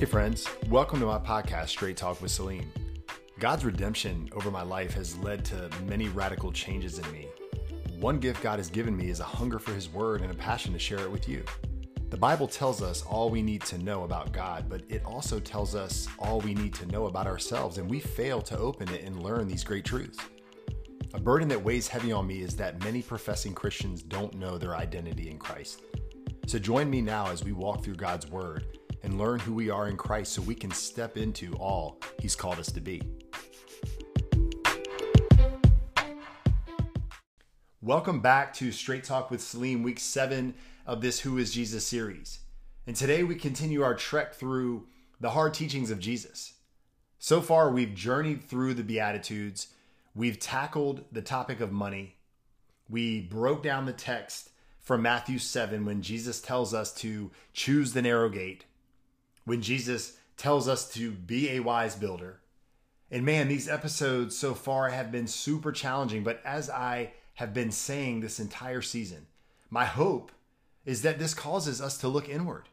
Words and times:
Hey, 0.00 0.06
friends, 0.06 0.48
welcome 0.70 0.98
to 1.00 1.04
my 1.04 1.18
podcast, 1.18 1.68
Straight 1.68 1.98
Talk 1.98 2.22
with 2.22 2.30
Salim. 2.30 2.72
God's 3.38 3.66
redemption 3.66 4.30
over 4.32 4.50
my 4.50 4.62
life 4.62 4.94
has 4.94 5.14
led 5.18 5.44
to 5.44 5.68
many 5.86 6.08
radical 6.08 6.50
changes 6.50 6.98
in 6.98 7.12
me. 7.12 7.28
One 7.98 8.18
gift 8.18 8.42
God 8.42 8.58
has 8.58 8.70
given 8.70 8.96
me 8.96 9.10
is 9.10 9.20
a 9.20 9.24
hunger 9.24 9.58
for 9.58 9.74
His 9.74 9.92
Word 9.92 10.22
and 10.22 10.30
a 10.30 10.34
passion 10.34 10.72
to 10.72 10.78
share 10.78 11.00
it 11.00 11.10
with 11.10 11.28
you. 11.28 11.44
The 12.08 12.16
Bible 12.16 12.48
tells 12.48 12.80
us 12.80 13.02
all 13.02 13.28
we 13.28 13.42
need 13.42 13.60
to 13.64 13.76
know 13.76 14.04
about 14.04 14.32
God, 14.32 14.70
but 14.70 14.80
it 14.88 15.04
also 15.04 15.38
tells 15.38 15.74
us 15.74 16.08
all 16.18 16.40
we 16.40 16.54
need 16.54 16.72
to 16.76 16.86
know 16.86 17.04
about 17.04 17.26
ourselves, 17.26 17.76
and 17.76 17.86
we 17.86 18.00
fail 18.00 18.40
to 18.40 18.56
open 18.56 18.88
it 18.88 19.04
and 19.04 19.22
learn 19.22 19.48
these 19.48 19.64
great 19.64 19.84
truths. 19.84 20.18
A 21.12 21.20
burden 21.20 21.46
that 21.48 21.62
weighs 21.62 21.88
heavy 21.88 22.10
on 22.10 22.26
me 22.26 22.40
is 22.40 22.56
that 22.56 22.82
many 22.82 23.02
professing 23.02 23.52
Christians 23.52 24.00
don't 24.00 24.32
know 24.32 24.56
their 24.56 24.76
identity 24.76 25.28
in 25.28 25.38
Christ. 25.38 25.82
So 26.46 26.58
join 26.58 26.88
me 26.88 27.02
now 27.02 27.26
as 27.26 27.44
we 27.44 27.52
walk 27.52 27.84
through 27.84 27.96
God's 27.96 28.30
Word 28.30 28.78
and 29.02 29.18
learn 29.18 29.40
who 29.40 29.54
we 29.54 29.70
are 29.70 29.88
in 29.88 29.96
Christ 29.96 30.32
so 30.32 30.42
we 30.42 30.54
can 30.54 30.70
step 30.70 31.16
into 31.16 31.54
all 31.54 31.98
He's 32.20 32.36
called 32.36 32.58
us 32.58 32.70
to 32.72 32.80
be. 32.80 33.02
Welcome 37.82 38.20
back 38.20 38.52
to 38.54 38.72
Straight 38.72 39.04
Talk 39.04 39.30
with 39.30 39.40
Salim, 39.40 39.82
week 39.82 39.98
seven 39.98 40.54
of 40.86 41.00
this 41.00 41.20
Who 41.20 41.38
is 41.38 41.52
Jesus 41.52 41.86
series. 41.86 42.40
And 42.86 42.94
today 42.94 43.22
we 43.22 43.34
continue 43.36 43.82
our 43.82 43.94
trek 43.94 44.34
through 44.34 44.86
the 45.20 45.30
hard 45.30 45.54
teachings 45.54 45.90
of 45.90 45.98
Jesus. 45.98 46.54
So 47.18 47.40
far, 47.40 47.70
we've 47.70 47.94
journeyed 47.94 48.42
through 48.42 48.74
the 48.74 48.82
Beatitudes, 48.82 49.68
we've 50.14 50.38
tackled 50.38 51.04
the 51.12 51.22
topic 51.22 51.60
of 51.60 51.72
money, 51.72 52.16
we 52.88 53.20
broke 53.20 53.62
down 53.62 53.86
the 53.86 53.92
text 53.92 54.50
from 54.80 55.02
Matthew 55.02 55.38
7 55.38 55.84
when 55.84 56.02
Jesus 56.02 56.40
tells 56.40 56.74
us 56.74 56.92
to 56.94 57.30
choose 57.52 57.92
the 57.92 58.02
narrow 58.02 58.28
gate, 58.28 58.64
when 59.44 59.62
Jesus 59.62 60.16
tells 60.36 60.68
us 60.68 60.90
to 60.94 61.10
be 61.10 61.50
a 61.50 61.60
wise 61.60 61.94
builder. 61.94 62.40
And 63.10 63.24
man, 63.24 63.48
these 63.48 63.68
episodes 63.68 64.36
so 64.36 64.54
far 64.54 64.88
have 64.90 65.10
been 65.10 65.26
super 65.26 65.72
challenging, 65.72 66.22
but 66.22 66.40
as 66.44 66.70
I 66.70 67.12
have 67.34 67.52
been 67.52 67.72
saying 67.72 68.20
this 68.20 68.40
entire 68.40 68.82
season, 68.82 69.26
my 69.68 69.84
hope 69.84 70.32
is 70.84 71.02
that 71.02 71.18
this 71.18 71.34
causes 71.34 71.80
us 71.80 71.98
to 71.98 72.08
look 72.08 72.28
inward. 72.28 72.68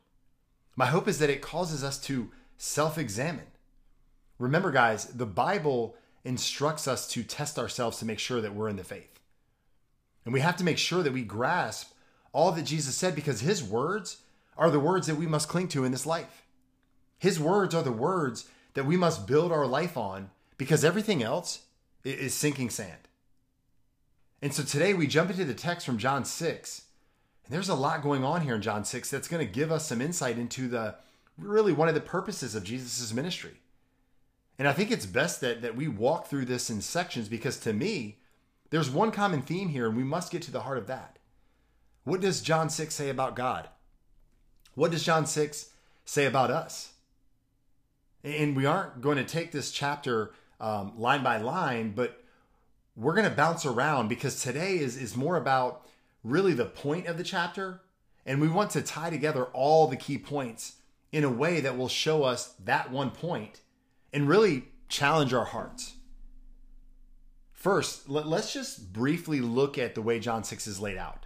My 0.76 0.86
hope 0.86 1.08
is 1.08 1.20
that 1.20 1.30
it 1.30 1.42
causes 1.42 1.84
us 1.84 2.00
to 2.02 2.32
self 2.58 2.98
examine. 2.98 3.48
Remember, 4.40 4.72
guys, 4.72 5.06
the 5.06 5.26
Bible 5.26 5.96
instructs 6.24 6.88
us 6.88 7.08
to 7.10 7.24
test 7.24 7.58
ourselves 7.58 7.98
to 8.00 8.06
make 8.06 8.20
sure 8.20 8.42
that 8.42 8.54
we're 8.54 8.70
in 8.70 8.76
the 8.76 8.84
faith. 8.84 9.20
And 10.26 10.34
we 10.34 10.42
have 10.42 10.58
to 10.58 10.64
make 10.64 10.78
sure 10.78 11.02
that 11.02 11.14
we 11.14 11.24
grasp 11.24 11.94
all 12.34 12.52
that 12.52 12.66
Jesus 12.66 12.96
said 12.96 13.16
because 13.16 13.40
his 13.40 13.64
words 13.64 14.18
are 14.58 14.70
the 14.70 14.80
words 14.80 15.08
that 15.08 15.16
we 15.16 15.26
must 15.26 15.50
cling 15.50 15.68
to 15.70 15.86
in 15.86 15.92
this 15.92 16.06
life. 16.06 16.44
His 17.20 17.40
words 17.40 17.74
are 17.74 17.84
the 17.84 17.92
words 17.92 18.48
that 18.74 18.86
we 18.86 18.98
must 18.98 19.28
build 19.28 19.52
our 19.52 19.66
life 19.66 19.98
on 19.98 20.30
because 20.58 20.84
everything 20.84 21.24
else 21.24 21.64
is 22.04 22.34
sinking 22.34 22.70
sand. 22.70 23.08
And 24.42 24.54
so 24.54 24.64
today 24.64 24.94
we 24.94 25.08
jump 25.08 25.32
into 25.32 25.46
the 25.46 25.54
text 25.54 25.86
from 25.86 25.98
John 25.98 26.26
6 26.26 26.82
and 27.48 27.56
there's 27.56 27.70
a 27.70 27.76
lot 27.76 28.04
going 28.04 28.26
on 28.26 28.42
here 28.42 28.56
in 28.56 28.62
John 28.62 28.84
6 28.84 29.10
that's 29.10 29.30
going 29.30 29.46
to 29.46 29.52
give 29.52 29.72
us 29.72 29.88
some 29.88 30.02
insight 30.02 30.38
into 30.38 30.68
the 30.68 30.96
really 31.38 31.72
one 31.72 31.88
of 31.88 31.96
the 31.96 32.02
purposes 32.02 32.56
of 32.56 32.66
Jesus' 32.66 33.14
ministry. 33.14 33.62
And 34.60 34.68
I 34.68 34.74
think 34.74 34.92
it's 34.92 35.06
best 35.06 35.40
that, 35.42 35.62
that 35.62 35.76
we 35.76 35.88
walk 35.88 36.28
through 36.28 36.46
this 36.46 36.70
in 36.70 36.82
sections 36.82 37.30
because 37.30 37.58
to 37.60 37.72
me, 37.72 38.18
there's 38.70 38.90
one 38.90 39.12
common 39.12 39.42
theme 39.42 39.70
here, 39.70 39.88
and 39.88 39.96
we 39.96 40.04
must 40.04 40.30
get 40.30 40.42
to 40.42 40.52
the 40.52 40.62
heart 40.62 40.78
of 40.78 40.88
that. 40.88 41.20
What 42.04 42.20
does 42.20 42.42
John 42.42 42.70
6 42.70 42.94
say 42.94 43.10
about 43.10 43.36
God? 43.36 43.70
What 44.76 44.92
does 44.92 45.06
John 45.06 45.26
6 45.26 45.70
say 46.04 46.26
about 46.26 46.52
us? 46.52 46.92
And 48.28 48.58
we 48.58 48.66
aren't 48.66 49.00
going 49.00 49.18
to 49.18 49.24
take 49.24 49.54
this 49.54 49.72
chapter 49.72 50.34
um, 50.60 51.00
line 51.00 51.24
by 51.24 51.38
line, 51.38 51.94
but 51.96 52.22
we're 52.96 53.14
going 53.14 53.30
to 53.30 53.36
bounce 53.36 53.66
around 53.66 54.10
because 54.10 54.42
today 54.42 54.78
is, 54.80 54.98
is 54.98 55.16
more 55.16 55.38
about 55.38 55.88
really 56.26 56.54
the 56.54 56.66
point 56.66 57.08
of 57.08 57.18
the 57.18 57.24
chapter. 57.24 57.82
And 58.26 58.42
we 58.42 58.50
want 58.50 58.72
to 58.72 58.82
tie 58.82 59.10
together 59.10 59.46
all 59.46 59.88
the 59.88 59.96
key 59.96 60.18
points 60.18 60.76
in 61.14 61.24
a 61.24 61.30
way 61.30 61.62
that 61.62 61.78
will 61.78 61.88
show 61.88 62.24
us 62.24 62.54
that 62.66 62.92
one 62.92 63.12
point 63.12 63.62
and 64.12 64.28
really 64.28 64.66
challenge 64.90 65.34
our 65.34 65.46
hearts. 65.46 65.94
First, 67.54 68.10
let's 68.10 68.52
just 68.52 68.92
briefly 68.92 69.40
look 69.40 69.78
at 69.78 69.96
the 69.96 70.02
way 70.02 70.20
John 70.20 70.44
6 70.44 70.68
is 70.68 70.82
laid 70.82 70.98
out. 70.98 71.26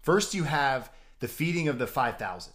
First, 0.00 0.32
you 0.32 0.44
have 0.44 0.90
the 1.20 1.28
feeding 1.28 1.68
of 1.68 1.78
the 1.78 1.86
5,000. 1.86 2.54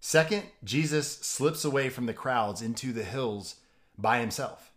Second, 0.00 0.44
Jesus 0.64 1.18
slips 1.18 1.64
away 1.64 1.90
from 1.90 2.06
the 2.06 2.14
crowds 2.14 2.62
into 2.62 2.92
the 2.92 3.04
hills 3.04 3.56
by 3.98 4.18
himself. 4.18 4.72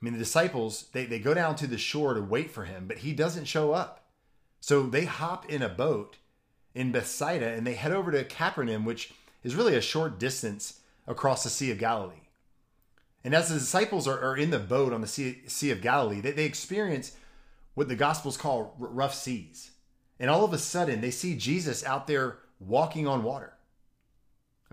I 0.00 0.04
mean, 0.04 0.14
the 0.14 0.18
disciples, 0.20 0.86
they, 0.92 1.04
they 1.06 1.18
go 1.18 1.34
down 1.34 1.56
to 1.56 1.66
the 1.66 1.78
shore 1.78 2.14
to 2.14 2.22
wait 2.22 2.50
for 2.50 2.64
him, 2.64 2.86
but 2.86 2.98
he 2.98 3.12
doesn't 3.12 3.46
show 3.46 3.72
up. 3.72 4.04
So 4.60 4.84
they 4.84 5.04
hop 5.04 5.50
in 5.50 5.60
a 5.60 5.68
boat 5.68 6.18
in 6.74 6.92
Bethsaida 6.92 7.48
and 7.48 7.66
they 7.66 7.74
head 7.74 7.92
over 7.92 8.12
to 8.12 8.24
Capernaum, 8.24 8.84
which 8.84 9.12
is 9.42 9.56
really 9.56 9.74
a 9.74 9.80
short 9.80 10.18
distance 10.18 10.80
across 11.06 11.42
the 11.42 11.50
Sea 11.50 11.72
of 11.72 11.78
Galilee. 11.78 12.14
And 13.24 13.34
as 13.34 13.48
the 13.48 13.58
disciples 13.58 14.06
are, 14.06 14.20
are 14.20 14.36
in 14.36 14.50
the 14.50 14.58
boat 14.58 14.92
on 14.92 15.00
the 15.00 15.06
sea, 15.06 15.42
sea 15.46 15.70
of 15.70 15.82
Galilee, 15.82 16.20
they, 16.20 16.32
they 16.32 16.44
experience 16.44 17.16
what 17.74 17.88
the 17.88 17.96
Gospels 17.96 18.36
call 18.36 18.74
rough 18.78 19.14
seas. 19.14 19.72
And 20.18 20.30
all 20.30 20.44
of 20.44 20.52
a 20.52 20.58
sudden, 20.58 21.00
they 21.00 21.10
see 21.10 21.36
Jesus 21.36 21.84
out 21.84 22.06
there 22.06 22.38
walking 22.60 23.08
on 23.08 23.24
water. 23.24 23.54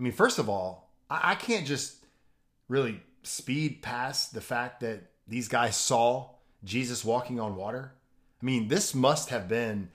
I 0.00 0.02
mean, 0.02 0.12
first 0.12 0.38
of 0.38 0.48
all, 0.48 0.90
I, 1.10 1.32
I 1.32 1.34
can't 1.34 1.66
just 1.66 2.06
really 2.68 3.02
speed 3.22 3.82
past 3.82 4.32
the 4.32 4.40
fact 4.40 4.80
that 4.80 5.10
these 5.28 5.46
guys 5.46 5.76
saw 5.76 6.30
Jesus 6.64 7.04
walking 7.04 7.38
on 7.38 7.54
water. 7.54 7.92
I 8.42 8.46
mean, 8.46 8.68
this 8.68 8.94
must 8.94 9.28
have 9.28 9.46
been 9.46 9.90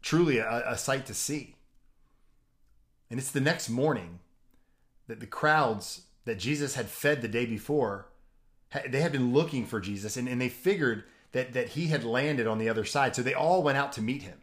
truly 0.00 0.38
a, 0.38 0.62
a 0.64 0.78
sight 0.78 1.06
to 1.06 1.14
see. 1.14 1.56
And 3.10 3.18
it's 3.18 3.32
the 3.32 3.40
next 3.40 3.68
morning 3.68 4.20
that 5.08 5.18
the 5.18 5.26
crowds 5.26 6.02
that 6.24 6.38
Jesus 6.38 6.76
had 6.76 6.86
fed 6.86 7.20
the 7.20 7.26
day 7.26 7.44
before, 7.44 8.06
they 8.88 9.00
had 9.00 9.12
been 9.12 9.32
looking 9.32 9.66
for 9.66 9.80
Jesus 9.80 10.16
and, 10.16 10.28
and 10.28 10.40
they 10.40 10.48
figured 10.48 11.02
that, 11.32 11.52
that 11.54 11.70
he 11.70 11.88
had 11.88 12.04
landed 12.04 12.46
on 12.46 12.58
the 12.58 12.68
other 12.68 12.84
side. 12.84 13.16
So 13.16 13.22
they 13.22 13.34
all 13.34 13.64
went 13.64 13.78
out 13.78 13.92
to 13.94 14.02
meet 14.02 14.22
him. 14.22 14.38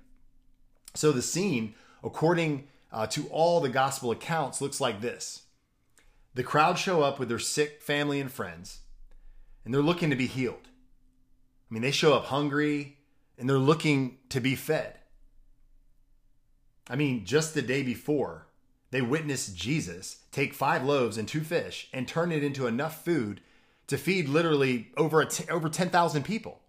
So 0.94 1.14
the 1.14 1.22
scene, 1.22 1.74
according 2.04 2.68
uh, 2.96 3.06
to 3.06 3.28
all 3.28 3.60
the 3.60 3.68
gospel 3.68 4.10
accounts, 4.10 4.62
looks 4.62 4.80
like 4.80 5.02
this 5.02 5.44
the 6.34 6.44
crowd 6.44 6.80
show 6.80 7.02
up 7.02 7.20
with 7.20 7.30
their 7.30 7.40
sick 7.40 7.82
family 7.82 8.20
and 8.20 8.32
friends, 8.32 8.80
and 9.64 9.74
they're 9.74 9.82
looking 9.82 10.10
to 10.10 10.16
be 10.16 10.28
healed. 10.28 10.70
I 11.70 11.74
mean, 11.74 11.82
they 11.82 11.92
show 11.92 12.14
up 12.14 12.26
hungry, 12.26 12.98
and 13.38 13.50
they're 13.50 13.58
looking 13.58 14.18
to 14.30 14.40
be 14.40 14.56
fed. 14.56 14.96
I 16.90 16.96
mean, 16.96 17.26
just 17.26 17.54
the 17.54 17.62
day 17.62 17.84
before, 17.84 18.48
they 18.92 19.02
witnessed 19.02 19.58
Jesus 19.58 20.24
take 20.32 20.54
five 20.54 20.84
loaves 20.84 21.18
and 21.18 21.28
two 21.28 21.42
fish 21.42 21.90
and 21.92 22.08
turn 22.08 22.32
it 22.32 22.44
into 22.44 22.68
enough 22.68 23.04
food 23.04 23.42
to 23.88 23.98
feed 23.98 24.30
literally 24.30 24.92
over 24.96 25.24
t- 25.26 25.50
over 25.50 25.68
10,000 25.68 26.24
people. 26.24 26.62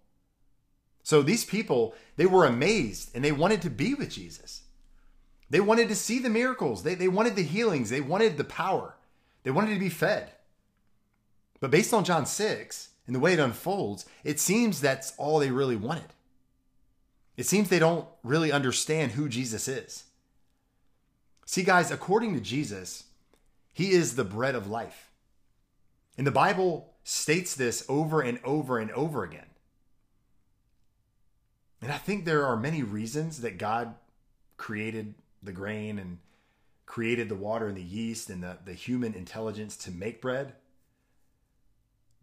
So 1.03 1.21
these 1.21 1.45
people, 1.45 1.95
they 2.17 2.25
were 2.25 2.45
amazed 2.45 3.11
and 3.15 3.23
they 3.23 3.31
wanted 3.31 3.61
to 3.61 3.69
be 3.69 3.93
with 3.93 4.09
Jesus. 4.09 4.63
They 5.49 5.59
wanted 5.59 5.87
to 5.89 5.95
see 5.95 6.19
the 6.19 6.29
miracles. 6.29 6.83
They, 6.83 6.95
they 6.95 7.07
wanted 7.07 7.35
the 7.35 7.43
healings. 7.43 7.89
They 7.89 8.01
wanted 8.01 8.37
the 8.37 8.43
power. 8.43 8.95
They 9.43 9.51
wanted 9.51 9.73
to 9.73 9.79
be 9.79 9.89
fed. 9.89 10.31
But 11.59 11.71
based 11.71 11.93
on 11.93 12.03
John 12.03 12.25
6 12.25 12.89
and 13.05 13.15
the 13.15 13.19
way 13.19 13.33
it 13.33 13.39
unfolds, 13.39 14.05
it 14.23 14.39
seems 14.39 14.81
that's 14.81 15.13
all 15.17 15.39
they 15.39 15.51
really 15.51 15.75
wanted. 15.75 16.13
It 17.37 17.45
seems 17.45 17.69
they 17.69 17.79
don't 17.79 18.07
really 18.23 18.51
understand 18.51 19.13
who 19.13 19.29
Jesus 19.29 19.67
is. 19.67 20.05
See, 21.45 21.63
guys, 21.63 21.91
according 21.91 22.33
to 22.33 22.41
Jesus, 22.41 23.05
he 23.71 23.91
is 23.91 24.15
the 24.15 24.25
bread 24.25 24.55
of 24.55 24.67
life. 24.67 25.11
And 26.17 26.27
the 26.27 26.31
Bible 26.31 26.93
states 27.03 27.55
this 27.55 27.85
over 27.87 28.21
and 28.21 28.39
over 28.43 28.79
and 28.79 28.91
over 28.91 29.23
again. 29.23 29.45
And 31.81 31.91
I 31.91 31.97
think 31.97 32.25
there 32.25 32.45
are 32.45 32.57
many 32.57 32.81
reasons 32.81 33.41
that 33.41 33.57
God 33.57 33.93
created 34.57 35.13
the 35.47 35.51
grain 35.51 35.97
and 35.97 36.19
created 36.85 37.27
the 37.27 37.35
water 37.35 37.67
and 37.67 37.75
the 37.75 37.81
yeast 37.81 38.29
and 38.29 38.43
the, 38.43 38.57
the 38.63 38.73
human 38.73 39.13
intelligence 39.13 39.75
to 39.77 39.91
make 39.91 40.21
bread. 40.21 40.53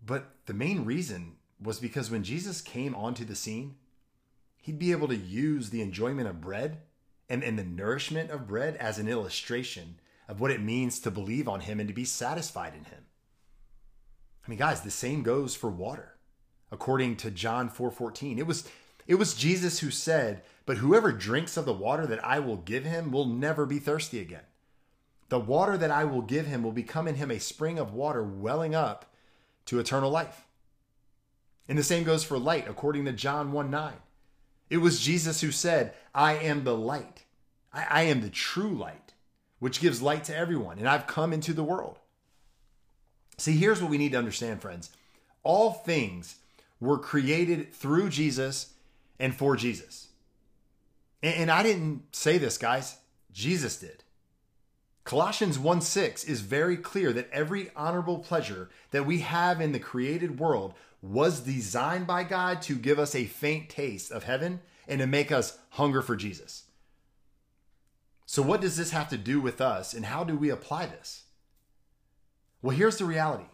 But 0.04 0.30
the 0.46 0.54
main 0.54 0.84
reason 0.84 1.36
was 1.60 1.80
because 1.80 2.10
when 2.10 2.22
Jesus 2.22 2.60
came 2.60 2.94
onto 2.94 3.24
the 3.24 3.34
scene, 3.34 3.76
he'd 4.62 4.78
be 4.78 4.92
able 4.92 5.08
to 5.08 5.16
use 5.16 5.70
the 5.70 5.82
enjoyment 5.82 6.28
of 6.28 6.40
bread 6.40 6.78
and, 7.28 7.42
and 7.42 7.58
the 7.58 7.64
nourishment 7.64 8.30
of 8.30 8.46
bread 8.46 8.76
as 8.76 8.98
an 8.98 9.08
illustration 9.08 9.98
of 10.28 10.40
what 10.40 10.50
it 10.50 10.62
means 10.62 10.98
to 11.00 11.10
believe 11.10 11.48
on 11.48 11.60
him 11.60 11.80
and 11.80 11.88
to 11.88 11.94
be 11.94 12.04
satisfied 12.04 12.74
in 12.74 12.84
him. 12.84 13.04
I 14.46 14.50
mean, 14.50 14.58
guys, 14.58 14.82
the 14.82 14.90
same 14.90 15.22
goes 15.22 15.54
for 15.54 15.70
water. 15.70 16.16
According 16.70 17.16
to 17.18 17.30
John 17.30 17.70
4:14, 17.70 18.38
it 18.38 18.46
was 18.46 18.68
it 19.06 19.16
was 19.16 19.34
Jesus 19.34 19.80
who 19.80 19.90
said, 19.90 20.42
"But 20.66 20.78
whoever 20.78 21.12
drinks 21.12 21.56
of 21.56 21.64
the 21.64 21.72
water 21.72 22.06
that 22.06 22.24
I 22.24 22.38
will 22.38 22.56
give 22.56 22.84
him 22.84 23.10
will 23.10 23.26
never 23.26 23.66
be 23.66 23.78
thirsty 23.78 24.20
again. 24.20 24.44
The 25.28 25.40
water 25.40 25.76
that 25.76 25.90
I 25.90 26.04
will 26.04 26.22
give 26.22 26.46
him 26.46 26.62
will 26.62 26.72
become 26.72 27.08
in 27.08 27.16
him 27.16 27.30
a 27.30 27.40
spring 27.40 27.78
of 27.78 27.92
water 27.92 28.22
welling 28.22 28.74
up 28.74 29.06
to 29.66 29.78
eternal 29.78 30.10
life. 30.10 30.46
And 31.68 31.78
the 31.78 31.82
same 31.82 32.04
goes 32.04 32.24
for 32.24 32.38
light, 32.38 32.68
according 32.68 33.04
to 33.06 33.12
John 33.12 33.52
1 33.52 33.70
9. 33.70 33.94
It 34.70 34.78
was 34.78 35.00
Jesus 35.00 35.40
who 35.40 35.50
said, 35.50 35.94
I 36.14 36.34
am 36.34 36.64
the 36.64 36.76
light. 36.76 37.24
I, 37.72 37.86
I 37.90 38.02
am 38.02 38.20
the 38.20 38.30
true 38.30 38.74
light, 38.74 39.14
which 39.58 39.80
gives 39.80 40.02
light 40.02 40.24
to 40.24 40.36
everyone, 40.36 40.78
and 40.78 40.88
I've 40.88 41.06
come 41.06 41.32
into 41.32 41.52
the 41.52 41.64
world. 41.64 41.98
See, 43.38 43.56
here's 43.56 43.80
what 43.80 43.90
we 43.90 43.98
need 43.98 44.12
to 44.12 44.18
understand, 44.18 44.60
friends. 44.60 44.90
All 45.42 45.72
things 45.72 46.36
were 46.80 46.98
created 46.98 47.72
through 47.72 48.10
Jesus 48.10 48.73
and 49.18 49.34
for 49.34 49.56
Jesus. 49.56 50.08
And, 51.22 51.34
and 51.34 51.50
I 51.50 51.62
didn't 51.62 52.14
say 52.14 52.38
this, 52.38 52.58
guys. 52.58 52.96
Jesus 53.32 53.78
did. 53.78 54.04
Colossians 55.04 55.58
1 55.58 55.80
6 55.82 56.24
is 56.24 56.40
very 56.40 56.76
clear 56.76 57.12
that 57.12 57.30
every 57.30 57.70
honorable 57.76 58.18
pleasure 58.18 58.70
that 58.90 59.04
we 59.06 59.18
have 59.20 59.60
in 59.60 59.72
the 59.72 59.78
created 59.78 60.38
world 60.40 60.74
was 61.02 61.40
designed 61.40 62.06
by 62.06 62.24
God 62.24 62.62
to 62.62 62.74
give 62.74 62.98
us 62.98 63.14
a 63.14 63.26
faint 63.26 63.68
taste 63.68 64.10
of 64.10 64.24
heaven 64.24 64.60
and 64.88 65.00
to 65.00 65.06
make 65.06 65.30
us 65.30 65.58
hunger 65.70 66.00
for 66.00 66.16
Jesus. 66.16 66.64
So, 68.24 68.40
what 68.40 68.62
does 68.62 68.78
this 68.78 68.92
have 68.92 69.10
to 69.10 69.18
do 69.18 69.40
with 69.40 69.60
us 69.60 69.92
and 69.92 70.06
how 70.06 70.24
do 70.24 70.36
we 70.36 70.48
apply 70.48 70.86
this? 70.86 71.24
Well, 72.62 72.74
here's 72.74 72.96
the 72.96 73.04
reality 73.04 73.44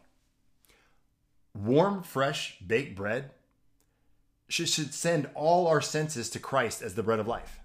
warm, 1.52 2.04
fresh, 2.04 2.58
baked 2.64 2.94
bread 2.94 3.32
should 4.52 4.94
send 4.94 5.28
all 5.34 5.66
our 5.66 5.80
senses 5.80 6.30
to 6.30 6.38
Christ 6.38 6.82
as 6.82 6.94
the 6.94 7.02
bread 7.02 7.20
of 7.20 7.28
life. 7.28 7.60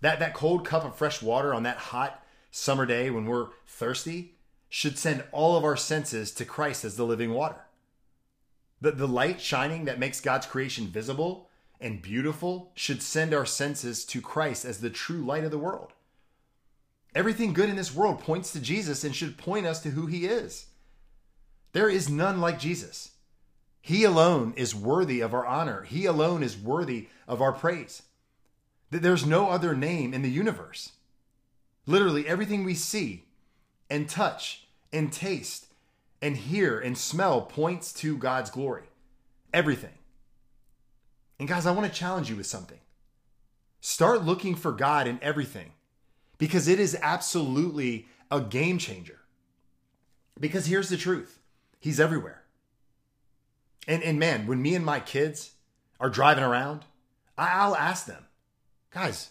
That, 0.00 0.18
that 0.20 0.34
cold 0.34 0.64
cup 0.64 0.84
of 0.84 0.94
fresh 0.94 1.22
water 1.22 1.52
on 1.52 1.62
that 1.64 1.76
hot, 1.76 2.24
summer 2.50 2.86
day 2.86 3.10
when 3.10 3.26
we're 3.26 3.48
thirsty 3.66 4.34
should 4.68 4.98
send 4.98 5.24
all 5.32 5.56
of 5.56 5.64
our 5.64 5.76
senses 5.76 6.32
to 6.32 6.44
Christ 6.44 6.84
as 6.84 6.96
the 6.96 7.04
living 7.04 7.32
water. 7.32 7.66
The, 8.80 8.92
the 8.92 9.08
light 9.08 9.40
shining 9.40 9.84
that 9.84 9.98
makes 9.98 10.20
God's 10.20 10.46
creation 10.46 10.86
visible 10.86 11.48
and 11.80 12.02
beautiful 12.02 12.72
should 12.74 13.02
send 13.02 13.34
our 13.34 13.46
senses 13.46 14.04
to 14.06 14.20
Christ 14.20 14.64
as 14.64 14.80
the 14.80 14.90
true 14.90 15.24
light 15.24 15.44
of 15.44 15.50
the 15.50 15.58
world. 15.58 15.92
Everything 17.14 17.52
good 17.52 17.68
in 17.68 17.76
this 17.76 17.94
world 17.94 18.20
points 18.20 18.52
to 18.52 18.60
Jesus 18.60 19.02
and 19.02 19.14
should 19.14 19.36
point 19.36 19.66
us 19.66 19.82
to 19.82 19.90
who 19.90 20.06
he 20.06 20.26
is. 20.26 20.66
There 21.72 21.88
is 21.88 22.08
none 22.08 22.40
like 22.40 22.58
Jesus. 22.58 23.12
He 23.80 24.04
alone 24.04 24.52
is 24.56 24.74
worthy 24.74 25.20
of 25.20 25.32
our 25.32 25.46
honor. 25.46 25.82
He 25.82 26.04
alone 26.04 26.42
is 26.42 26.56
worthy 26.56 27.08
of 27.26 27.40
our 27.40 27.52
praise. 27.52 28.02
There's 28.90 29.24
no 29.24 29.50
other 29.50 29.74
name 29.74 30.12
in 30.12 30.22
the 30.22 30.30
universe. 30.30 30.92
Literally 31.86 32.26
everything 32.26 32.64
we 32.64 32.74
see 32.74 33.24
and 33.88 34.08
touch 34.08 34.66
and 34.92 35.12
taste 35.12 35.66
and 36.20 36.36
hear 36.36 36.78
and 36.78 36.98
smell 36.98 37.42
points 37.42 37.92
to 37.94 38.16
God's 38.16 38.50
glory. 38.50 38.84
Everything. 39.52 39.94
And 41.38 41.48
guys, 41.48 41.66
I 41.66 41.72
want 41.72 41.90
to 41.90 41.98
challenge 41.98 42.28
you 42.28 42.36
with 42.36 42.46
something. 42.46 42.78
Start 43.80 44.24
looking 44.24 44.54
for 44.54 44.72
God 44.72 45.06
in 45.06 45.18
everything 45.22 45.72
because 46.36 46.68
it 46.68 46.78
is 46.78 46.96
absolutely 47.00 48.06
a 48.30 48.40
game 48.40 48.78
changer. 48.78 49.20
Because 50.38 50.66
here's 50.66 50.90
the 50.90 50.96
truth 50.96 51.38
He's 51.78 51.98
everywhere. 51.98 52.42
And, 53.88 54.02
and 54.02 54.18
man, 54.18 54.46
when 54.46 54.62
me 54.62 54.74
and 54.74 54.84
my 54.84 55.00
kids 55.00 55.52
are 55.98 56.10
driving 56.10 56.44
around, 56.44 56.84
I'll 57.36 57.76
ask 57.76 58.06
them, 58.06 58.26
guys, 58.90 59.30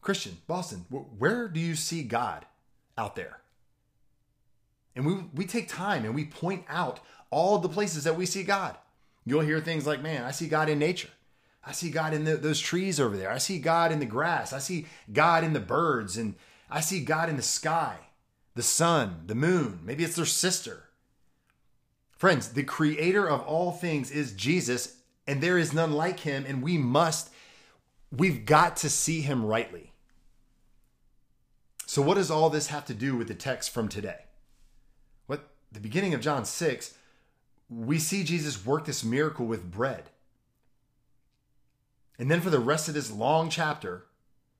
Christian, 0.00 0.38
Boston, 0.46 0.84
where 0.90 1.48
do 1.48 1.60
you 1.60 1.74
see 1.74 2.02
God 2.02 2.44
out 2.98 3.16
there? 3.16 3.38
And 4.94 5.06
we, 5.06 5.14
we 5.34 5.46
take 5.46 5.68
time 5.68 6.04
and 6.04 6.14
we 6.14 6.24
point 6.24 6.64
out 6.68 7.00
all 7.30 7.58
the 7.58 7.68
places 7.68 8.04
that 8.04 8.16
we 8.16 8.26
see 8.26 8.42
God. 8.42 8.76
You'll 9.24 9.40
hear 9.40 9.60
things 9.60 9.86
like, 9.86 10.02
man, 10.02 10.24
I 10.24 10.32
see 10.32 10.48
God 10.48 10.68
in 10.68 10.78
nature. 10.78 11.08
I 11.64 11.72
see 11.72 11.90
God 11.90 12.12
in 12.12 12.24
the, 12.24 12.36
those 12.36 12.60
trees 12.60 12.98
over 12.98 13.16
there. 13.16 13.30
I 13.30 13.38
see 13.38 13.58
God 13.58 13.92
in 13.92 14.00
the 14.00 14.06
grass. 14.06 14.52
I 14.52 14.58
see 14.58 14.86
God 15.12 15.44
in 15.44 15.52
the 15.52 15.60
birds. 15.60 16.16
And 16.16 16.34
I 16.68 16.80
see 16.80 17.04
God 17.04 17.28
in 17.28 17.36
the 17.36 17.42
sky, 17.42 17.98
the 18.54 18.62
sun, 18.62 19.22
the 19.26 19.34
moon. 19.34 19.80
Maybe 19.84 20.02
it's 20.02 20.16
their 20.16 20.26
sister. 20.26 20.88
Friends, 22.22 22.50
the 22.50 22.62
creator 22.62 23.28
of 23.28 23.40
all 23.40 23.72
things 23.72 24.12
is 24.12 24.32
Jesus, 24.32 24.98
and 25.26 25.40
there 25.40 25.58
is 25.58 25.72
none 25.72 25.90
like 25.90 26.20
him. 26.20 26.44
And 26.46 26.62
we 26.62 26.78
must, 26.78 27.32
we've 28.16 28.46
got 28.46 28.76
to 28.76 28.88
see 28.88 29.22
him 29.22 29.44
rightly. 29.44 29.90
So, 31.84 32.00
what 32.00 32.14
does 32.14 32.30
all 32.30 32.48
this 32.48 32.68
have 32.68 32.84
to 32.84 32.94
do 32.94 33.16
with 33.16 33.26
the 33.26 33.34
text 33.34 33.70
from 33.70 33.88
today? 33.88 34.20
What 35.26 35.48
the 35.72 35.80
beginning 35.80 36.14
of 36.14 36.20
John 36.20 36.44
6, 36.44 36.94
we 37.68 37.98
see 37.98 38.22
Jesus 38.22 38.64
work 38.64 38.84
this 38.84 39.02
miracle 39.02 39.46
with 39.46 39.72
bread. 39.72 40.04
And 42.20 42.30
then 42.30 42.40
for 42.40 42.50
the 42.50 42.60
rest 42.60 42.86
of 42.86 42.94
this 42.94 43.10
long 43.10 43.50
chapter, 43.50 44.06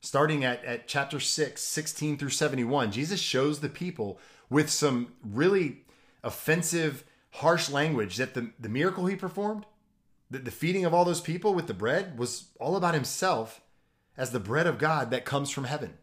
starting 0.01 0.45
at, 0.45 0.65
at 0.65 0.89
chapter 0.89 1.21
6, 1.21 1.63
16 1.63 2.19
through 2.19 2.31
71, 2.31 2.91
Jesus 2.91 3.21
shows 3.21 3.61
the 3.61 3.69
people 3.69 4.19
with 4.51 4.69
some 4.69 5.13
really 5.23 5.85
offensive, 6.25 7.05
harsh 7.33 7.71
language 7.71 8.17
that 8.17 8.35
the, 8.35 8.51
the 8.59 8.69
miracle 8.69 9.07
he 9.07 9.17
performed, 9.17 9.67
the, 10.31 10.39
the 10.39 10.51
feeding 10.51 10.85
of 10.85 10.95
all 10.95 11.05
those 11.05 11.21
people 11.21 11.55
with 11.55 11.67
the 11.67 11.75
bread, 11.75 12.19
was 12.19 12.49
all 12.61 12.77
about 12.77 12.95
himself 12.95 13.61
as 14.17 14.31
the 14.31 14.41
bread 14.41 14.67
of 14.67 14.79
God 14.79 15.11
that 15.11 15.25
comes 15.25 15.51
from 15.51 15.65
heaven. 15.65 15.95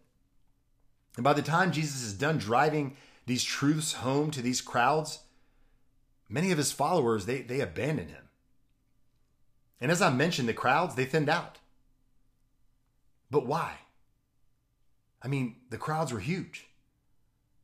And 1.16 1.24
by 1.24 1.34
the 1.34 1.42
time 1.42 1.72
Jesus 1.72 2.02
is 2.02 2.14
done 2.14 2.38
driving 2.38 2.96
these 3.26 3.44
truths 3.44 3.94
home 3.94 4.32
to 4.32 4.42
these 4.42 4.62
crowds, 4.62 5.20
many 6.28 6.52
of 6.52 6.58
his 6.58 6.72
followers 6.72 7.26
they, 7.26 7.42
they 7.42 7.60
abandon 7.60 8.08
him. 8.08 8.30
And 9.82 9.92
as 9.92 10.02
I 10.02 10.10
mentioned, 10.10 10.50
the 10.50 10.54
crowds 10.54 10.96
they 10.96 11.06
thinned 11.06 11.30
out. 11.30 11.60
But 13.32 13.46
why? 13.46 13.76
I 15.22 15.28
mean, 15.28 15.58
the 15.70 15.78
crowds 15.78 16.12
were 16.12 16.20
huge. 16.20 16.68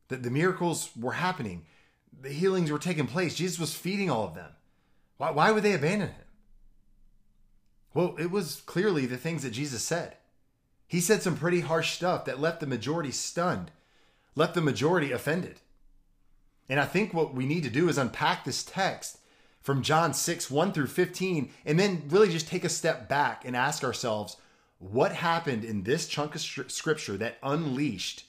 The, 0.07 0.17
the 0.17 0.29
miracles 0.29 0.89
were 0.99 1.13
happening. 1.13 1.65
The 2.21 2.29
healings 2.29 2.71
were 2.71 2.79
taking 2.79 3.07
place. 3.07 3.35
Jesus 3.35 3.59
was 3.59 3.75
feeding 3.75 4.09
all 4.09 4.25
of 4.25 4.35
them. 4.35 4.51
Why, 5.17 5.31
why 5.31 5.51
would 5.51 5.63
they 5.63 5.73
abandon 5.73 6.09
him? 6.09 6.25
Well, 7.93 8.15
it 8.19 8.29
was 8.29 8.61
clearly 8.65 9.05
the 9.05 9.17
things 9.17 9.43
that 9.43 9.51
Jesus 9.51 9.81
said. 9.81 10.17
He 10.87 10.99
said 10.99 11.21
some 11.21 11.37
pretty 11.37 11.61
harsh 11.61 11.95
stuff 11.95 12.25
that 12.25 12.39
left 12.39 12.59
the 12.59 12.67
majority 12.67 13.11
stunned, 13.11 13.71
left 14.35 14.53
the 14.53 14.61
majority 14.61 15.11
offended. 15.11 15.61
And 16.67 16.79
I 16.79 16.85
think 16.85 17.13
what 17.13 17.33
we 17.33 17.45
need 17.45 17.63
to 17.63 17.69
do 17.69 17.89
is 17.89 17.97
unpack 17.97 18.43
this 18.43 18.63
text 18.63 19.19
from 19.61 19.81
John 19.81 20.13
6, 20.13 20.51
1 20.51 20.73
through 20.73 20.87
15, 20.87 21.49
and 21.65 21.79
then 21.79 22.03
really 22.09 22.29
just 22.29 22.47
take 22.47 22.63
a 22.63 22.69
step 22.69 23.07
back 23.07 23.45
and 23.45 23.55
ask 23.55 23.83
ourselves 23.83 24.37
what 24.77 25.13
happened 25.13 25.63
in 25.63 25.83
this 25.83 26.07
chunk 26.07 26.35
of 26.35 26.41
scripture 26.41 27.17
that 27.17 27.37
unleashed 27.41 28.25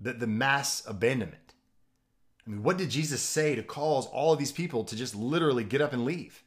the, 0.00 0.12
the 0.12 0.26
mass 0.26 0.82
abandonment? 0.86 1.49
I 2.46 2.50
mean, 2.50 2.62
what 2.62 2.78
did 2.78 2.90
Jesus 2.90 3.20
say 3.20 3.54
to 3.54 3.62
cause 3.62 4.06
all 4.06 4.32
of 4.32 4.38
these 4.38 4.52
people 4.52 4.84
to 4.84 4.96
just 4.96 5.14
literally 5.14 5.64
get 5.64 5.80
up 5.80 5.92
and 5.92 6.04
leave? 6.04 6.42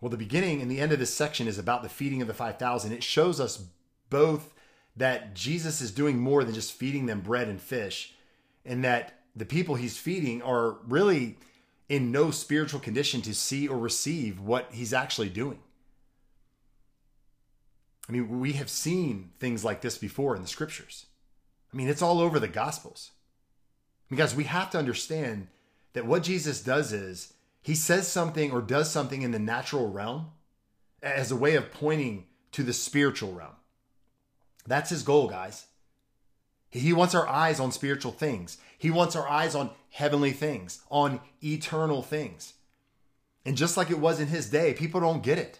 Well, 0.00 0.10
the 0.10 0.16
beginning 0.16 0.60
and 0.60 0.70
the 0.70 0.80
end 0.80 0.92
of 0.92 0.98
this 0.98 1.14
section 1.14 1.46
is 1.46 1.58
about 1.58 1.82
the 1.82 1.88
feeding 1.88 2.20
of 2.22 2.28
the 2.28 2.34
5,000. 2.34 2.92
It 2.92 3.04
shows 3.04 3.40
us 3.40 3.64
both 4.10 4.52
that 4.96 5.34
Jesus 5.34 5.80
is 5.80 5.92
doing 5.92 6.18
more 6.18 6.42
than 6.42 6.54
just 6.54 6.72
feeding 6.72 7.06
them 7.06 7.20
bread 7.20 7.48
and 7.48 7.60
fish, 7.60 8.14
and 8.64 8.84
that 8.84 9.20
the 9.34 9.46
people 9.46 9.76
he's 9.76 9.96
feeding 9.96 10.42
are 10.42 10.78
really 10.86 11.38
in 11.88 12.10
no 12.10 12.30
spiritual 12.30 12.80
condition 12.80 13.22
to 13.22 13.34
see 13.34 13.68
or 13.68 13.78
receive 13.78 14.40
what 14.40 14.68
he's 14.72 14.92
actually 14.92 15.28
doing. 15.28 15.58
I 18.08 18.12
mean, 18.12 18.40
we 18.40 18.52
have 18.54 18.68
seen 18.68 19.30
things 19.38 19.64
like 19.64 19.80
this 19.80 19.98
before 19.98 20.34
in 20.34 20.42
the 20.42 20.48
scriptures. 20.48 21.06
I 21.72 21.76
mean, 21.76 21.88
it's 21.88 22.02
all 22.02 22.20
over 22.20 22.38
the 22.40 22.48
gospels. 22.48 23.12
Because 24.12 24.34
we 24.34 24.44
have 24.44 24.68
to 24.72 24.78
understand 24.78 25.48
that 25.94 26.04
what 26.04 26.22
Jesus 26.22 26.60
does 26.60 26.92
is 26.92 27.32
he 27.62 27.74
says 27.74 28.06
something 28.06 28.52
or 28.52 28.60
does 28.60 28.90
something 28.90 29.22
in 29.22 29.30
the 29.30 29.38
natural 29.38 29.90
realm 29.90 30.32
as 31.02 31.30
a 31.30 31.36
way 31.36 31.54
of 31.54 31.72
pointing 31.72 32.26
to 32.50 32.62
the 32.62 32.74
spiritual 32.74 33.32
realm. 33.32 33.54
That's 34.66 34.90
his 34.90 35.02
goal, 35.02 35.28
guys. 35.28 35.64
He 36.68 36.92
wants 36.92 37.14
our 37.14 37.26
eyes 37.26 37.58
on 37.58 37.72
spiritual 37.72 38.12
things. 38.12 38.58
He 38.76 38.90
wants 38.90 39.16
our 39.16 39.26
eyes 39.26 39.54
on 39.54 39.70
heavenly 39.88 40.32
things, 40.32 40.82
on 40.90 41.18
eternal 41.42 42.02
things. 42.02 42.52
And 43.46 43.56
just 43.56 43.78
like 43.78 43.90
it 43.90 43.98
was 43.98 44.20
in 44.20 44.28
his 44.28 44.50
day, 44.50 44.74
people 44.74 45.00
don't 45.00 45.22
get 45.22 45.38
it. 45.38 45.58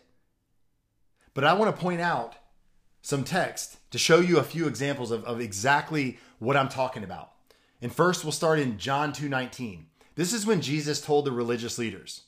But 1.33 1.45
I 1.45 1.55
want 1.55 1.75
to 1.75 1.83
point 1.83 2.03
out 2.03 2.35
some 3.01 3.25
text 3.25 3.79
to 3.93 3.99
show 3.99 4.21
you 4.21 4.37
a 4.37 4.45
few 4.45 4.67
examples 4.69 5.11
of, 5.11 5.25
of 5.25 5.41
exactly 5.41 6.19
what 6.39 6.55
I'm 6.55 6.69
talking 6.69 7.03
about. 7.03 7.32
And 7.83 7.93
first, 7.93 8.25
we'll 8.25 8.33
start 8.33 8.61
in 8.61 8.79
John 8.79 9.13
2:19. 9.13 9.87
This 10.15 10.33
is 10.33 10.47
when 10.47 10.63
Jesus 10.63 11.01
told 11.01 11.25
the 11.25 11.33
religious 11.33 11.79
leaders, 11.79 12.23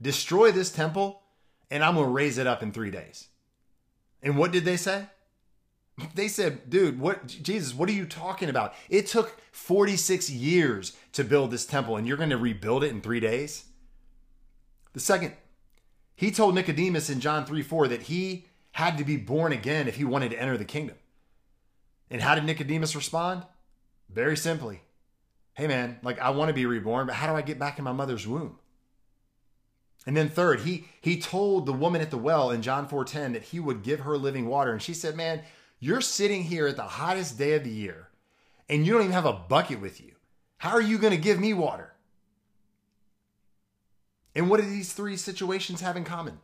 Destroy 0.00 0.52
this 0.52 0.70
temple, 0.70 1.22
and 1.70 1.84
I'm 1.84 1.94
going 1.94 2.06
to 2.06 2.12
raise 2.12 2.38
it 2.38 2.46
up 2.46 2.62
in 2.62 2.72
three 2.72 2.90
days. 2.90 3.28
And 4.22 4.38
what 4.38 4.52
did 4.52 4.64
they 4.64 4.76
say? 4.76 5.06
They 6.14 6.28
said, 6.28 6.70
dude, 6.70 6.98
what, 6.98 7.26
Jesus, 7.26 7.74
what 7.74 7.88
are 7.90 7.92
you 7.92 8.06
talking 8.06 8.48
about? 8.48 8.72
It 8.88 9.06
took 9.06 9.38
46 9.52 10.30
years 10.30 10.96
to 11.12 11.24
build 11.24 11.50
this 11.50 11.66
temple, 11.66 11.96
and 11.96 12.06
you're 12.06 12.16
going 12.16 12.30
to 12.30 12.38
rebuild 12.38 12.84
it 12.84 12.90
in 12.90 13.02
three 13.02 13.20
days? 13.20 13.64
The 14.94 15.00
second, 15.00 15.34
he 16.16 16.30
told 16.30 16.54
Nicodemus 16.54 17.10
in 17.10 17.20
John 17.20 17.44
3 17.44 17.62
4 17.62 17.88
that 17.88 18.02
he 18.02 18.46
had 18.72 18.96
to 18.98 19.04
be 19.04 19.16
born 19.16 19.52
again 19.52 19.88
if 19.88 19.96
he 19.96 20.04
wanted 20.04 20.30
to 20.30 20.40
enter 20.40 20.56
the 20.56 20.64
kingdom. 20.64 20.96
And 22.10 22.22
how 22.22 22.34
did 22.34 22.44
Nicodemus 22.44 22.96
respond? 22.96 23.44
Very 24.08 24.36
simply, 24.36 24.82
hey 25.60 25.66
man, 25.66 25.98
like 26.02 26.18
I 26.18 26.30
want 26.30 26.48
to 26.48 26.54
be 26.54 26.64
reborn, 26.64 27.06
but 27.06 27.16
how 27.16 27.26
do 27.26 27.34
I 27.36 27.42
get 27.42 27.58
back 27.58 27.78
in 27.78 27.84
my 27.84 27.92
mother's 27.92 28.26
womb? 28.26 28.58
And 30.06 30.16
then 30.16 30.30
third, 30.30 30.60
he 30.60 30.88
he 31.02 31.20
told 31.20 31.66
the 31.66 31.72
woman 31.74 32.00
at 32.00 32.10
the 32.10 32.16
well 32.16 32.50
in 32.50 32.62
John 32.62 32.88
4:10 32.88 33.34
that 33.34 33.42
he 33.42 33.60
would 33.60 33.82
give 33.82 34.00
her 34.00 34.16
living 34.16 34.46
water 34.46 34.72
and 34.72 34.80
she 34.80 34.94
said, 34.94 35.16
"Man, 35.16 35.42
you're 35.78 36.00
sitting 36.00 36.44
here 36.44 36.66
at 36.66 36.76
the 36.76 36.82
hottest 36.82 37.36
day 37.36 37.52
of 37.52 37.64
the 37.64 37.70
year 37.70 38.08
and 38.70 38.86
you 38.86 38.92
don't 38.94 39.02
even 39.02 39.12
have 39.12 39.26
a 39.26 39.34
bucket 39.34 39.82
with 39.82 40.00
you. 40.00 40.12
How 40.56 40.70
are 40.70 40.80
you 40.80 40.96
going 40.96 41.12
to 41.12 41.18
give 41.18 41.38
me 41.38 41.52
water?" 41.52 41.92
And 44.34 44.48
what 44.48 44.62
do 44.62 44.66
these 44.66 44.94
three 44.94 45.18
situations 45.18 45.82
have 45.82 45.96
in 45.96 46.04
common? 46.04 46.40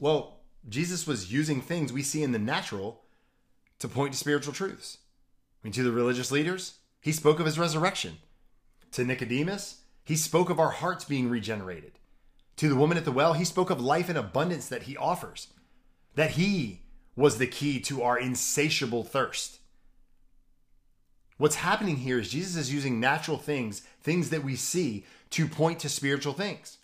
Well, 0.00 0.40
Jesus 0.68 1.06
was 1.06 1.32
using 1.32 1.60
things 1.60 1.92
we 1.92 2.02
see 2.02 2.24
in 2.24 2.32
the 2.32 2.40
natural 2.40 3.02
to 3.78 3.86
point 3.86 4.14
to 4.14 4.18
spiritual 4.18 4.52
truths. 4.52 4.98
I 5.62 5.68
mean, 5.68 5.72
to 5.74 5.84
the 5.84 5.92
religious 5.92 6.32
leaders, 6.32 6.78
he 7.04 7.12
spoke 7.12 7.38
of 7.38 7.44
his 7.44 7.58
resurrection. 7.58 8.16
To 8.92 9.04
Nicodemus, 9.04 9.82
he 10.04 10.16
spoke 10.16 10.48
of 10.48 10.58
our 10.58 10.70
hearts 10.70 11.04
being 11.04 11.28
regenerated. 11.28 11.98
To 12.56 12.68
the 12.70 12.76
woman 12.76 12.96
at 12.96 13.04
the 13.04 13.12
well, 13.12 13.34
he 13.34 13.44
spoke 13.44 13.68
of 13.68 13.78
life 13.78 14.08
in 14.08 14.16
abundance 14.16 14.68
that 14.70 14.84
he 14.84 14.96
offers, 14.96 15.48
that 16.14 16.30
he 16.30 16.80
was 17.14 17.36
the 17.36 17.46
key 17.46 17.78
to 17.80 18.02
our 18.02 18.18
insatiable 18.18 19.04
thirst. 19.04 19.58
What's 21.36 21.56
happening 21.56 21.98
here 21.98 22.18
is 22.18 22.30
Jesus 22.30 22.56
is 22.56 22.72
using 22.72 23.00
natural 23.00 23.36
things, 23.36 23.80
things 24.00 24.30
that 24.30 24.42
we 24.42 24.56
see, 24.56 25.04
to 25.28 25.46
point 25.46 25.80
to 25.80 25.90
spiritual 25.90 26.32
things, 26.32 26.78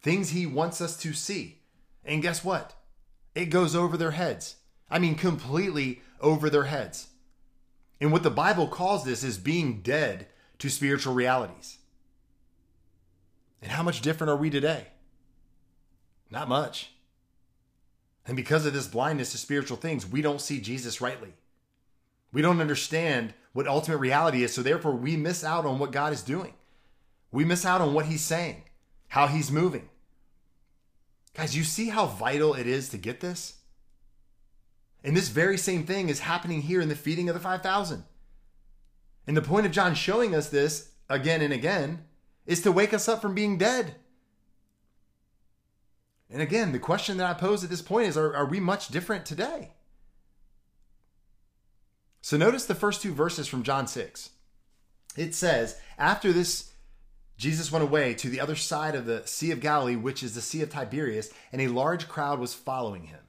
things 0.00 0.30
he 0.30 0.46
wants 0.46 0.80
us 0.80 0.96
to 0.98 1.12
see. 1.12 1.62
And 2.04 2.22
guess 2.22 2.44
what? 2.44 2.74
It 3.34 3.46
goes 3.46 3.74
over 3.74 3.96
their 3.96 4.12
heads. 4.12 4.54
I 4.88 5.00
mean, 5.00 5.16
completely 5.16 6.00
over 6.20 6.48
their 6.48 6.64
heads. 6.64 7.08
And 8.00 8.12
what 8.12 8.22
the 8.22 8.30
Bible 8.30 8.68
calls 8.68 9.04
this 9.04 9.24
is 9.24 9.38
being 9.38 9.80
dead 9.80 10.26
to 10.58 10.68
spiritual 10.68 11.14
realities. 11.14 11.78
And 13.62 13.72
how 13.72 13.82
much 13.82 14.02
different 14.02 14.30
are 14.30 14.36
we 14.36 14.50
today? 14.50 14.88
Not 16.30 16.48
much. 16.48 16.90
And 18.26 18.36
because 18.36 18.66
of 18.66 18.72
this 18.72 18.88
blindness 18.88 19.32
to 19.32 19.38
spiritual 19.38 19.76
things, 19.76 20.06
we 20.06 20.22
don't 20.22 20.40
see 20.40 20.60
Jesus 20.60 21.00
rightly. 21.00 21.34
We 22.32 22.42
don't 22.42 22.60
understand 22.60 23.34
what 23.52 23.68
ultimate 23.68 23.98
reality 23.98 24.42
is, 24.42 24.52
so 24.52 24.62
therefore 24.62 24.94
we 24.94 25.16
miss 25.16 25.44
out 25.44 25.64
on 25.64 25.78
what 25.78 25.92
God 25.92 26.12
is 26.12 26.22
doing. 26.22 26.54
We 27.30 27.44
miss 27.44 27.64
out 27.64 27.80
on 27.80 27.94
what 27.94 28.06
He's 28.06 28.22
saying, 28.22 28.64
how 29.08 29.28
He's 29.28 29.50
moving. 29.50 29.88
Guys, 31.34 31.56
you 31.56 31.64
see 31.64 31.88
how 31.88 32.06
vital 32.06 32.54
it 32.54 32.66
is 32.66 32.88
to 32.90 32.98
get 32.98 33.20
this? 33.20 33.54
And 35.04 35.14
this 35.14 35.28
very 35.28 35.58
same 35.58 35.84
thing 35.84 36.08
is 36.08 36.20
happening 36.20 36.62
here 36.62 36.80
in 36.80 36.88
the 36.88 36.96
feeding 36.96 37.28
of 37.28 37.34
the 37.34 37.40
5,000. 37.40 38.04
And 39.26 39.36
the 39.36 39.42
point 39.42 39.66
of 39.66 39.72
John 39.72 39.94
showing 39.94 40.34
us 40.34 40.48
this 40.48 40.92
again 41.10 41.42
and 41.42 41.52
again 41.52 42.04
is 42.46 42.62
to 42.62 42.72
wake 42.72 42.94
us 42.94 43.06
up 43.06 43.20
from 43.20 43.34
being 43.34 43.58
dead. 43.58 43.96
And 46.30 46.40
again, 46.40 46.72
the 46.72 46.78
question 46.78 47.18
that 47.18 47.28
I 47.28 47.34
pose 47.34 47.62
at 47.62 47.70
this 47.70 47.82
point 47.82 48.08
is 48.08 48.16
are, 48.16 48.34
are 48.34 48.46
we 48.46 48.60
much 48.60 48.88
different 48.88 49.26
today? 49.26 49.72
So 52.22 52.38
notice 52.38 52.64
the 52.64 52.74
first 52.74 53.02
two 53.02 53.12
verses 53.12 53.46
from 53.46 53.62
John 53.62 53.86
6. 53.86 54.30
It 55.16 55.34
says, 55.34 55.78
After 55.98 56.32
this, 56.32 56.72
Jesus 57.36 57.70
went 57.70 57.84
away 57.84 58.14
to 58.14 58.30
the 58.30 58.40
other 58.40 58.56
side 58.56 58.94
of 58.94 59.04
the 59.04 59.22
Sea 59.26 59.50
of 59.50 59.60
Galilee, 59.60 59.96
which 59.96 60.22
is 60.22 60.34
the 60.34 60.40
Sea 60.40 60.62
of 60.62 60.70
Tiberias, 60.70 61.30
and 61.52 61.60
a 61.60 61.68
large 61.68 62.08
crowd 62.08 62.38
was 62.38 62.54
following 62.54 63.04
him 63.04 63.20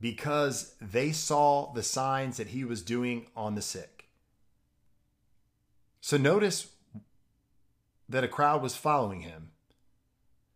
because 0.00 0.74
they 0.80 1.12
saw 1.12 1.72
the 1.72 1.82
signs 1.82 2.36
that 2.36 2.48
he 2.48 2.64
was 2.64 2.82
doing 2.82 3.26
on 3.36 3.54
the 3.54 3.62
sick. 3.62 4.08
So 6.00 6.16
notice 6.16 6.68
that 8.08 8.24
a 8.24 8.28
crowd 8.28 8.62
was 8.62 8.76
following 8.76 9.20
him. 9.20 9.50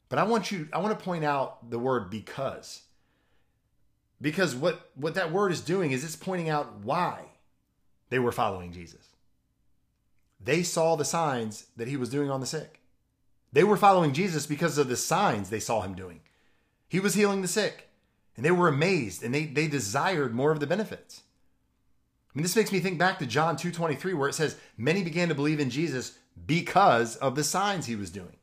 But 0.09 0.19
I 0.19 0.25
want 0.25 0.51
you 0.51 0.69
I 0.73 0.79
want 0.79 0.99
to 0.99 1.05
point 1.05 1.25
out 1.25 1.71
the 1.71 1.79
word 1.79 2.11
because. 2.11 2.83
Because 4.21 4.55
what 4.55 4.91
what 4.95 5.15
that 5.15 5.33
word 5.33 5.53
is 5.53 5.61
doing 5.61 5.93
is 5.93 6.05
it's 6.05 6.17
pointing 6.17 6.49
out 6.49 6.81
why 6.83 7.25
they 8.11 8.19
were 8.19 8.33
following 8.33 8.73
Jesus. 8.73 9.09
They 10.43 10.63
saw 10.63 10.97
the 10.97 11.05
signs 11.05 11.67
that 11.77 11.89
he 11.89 11.97
was 11.97 12.09
doing 12.09 12.31
on 12.31 12.41
the 12.41 12.47
sick. 12.47 12.81
They 13.53 13.65
were 13.65 13.77
following 13.77 14.13
Jesus 14.13 14.47
because 14.47 14.79
of 14.79 14.89
the 14.89 14.97
signs 14.97 15.51
they 15.51 15.61
saw 15.61 15.83
him 15.83 15.95
doing. 15.95 16.21
He 16.89 17.01
was 17.01 17.15
healing 17.15 17.43
the 17.43 17.49
sick. 17.49 17.90
And 18.41 18.45
they 18.47 18.53
were 18.53 18.69
amazed 18.69 19.23
and 19.23 19.35
they, 19.35 19.45
they 19.45 19.67
desired 19.67 20.35
more 20.35 20.51
of 20.51 20.61
the 20.61 20.67
benefits. 20.67 21.25
I 22.35 22.39
mean, 22.39 22.43
this 22.43 22.57
makes 22.57 22.73
me 22.73 22.81
think 22.81 22.99
back 22.99 23.19
to 23.19 23.27
John 23.27 23.59
2.23 23.59 24.15
where 24.15 24.31
it 24.31 24.35
says, 24.35 24.57
many 24.79 25.03
began 25.03 25.29
to 25.29 25.35
believe 25.35 25.61
in 25.61 25.69
Jesus 25.69 26.17
because 26.47 27.17
of 27.17 27.35
the 27.35 27.45
signs 27.45 27.85
he 27.85 27.97
was 27.97 28.09
doing. 28.09 28.39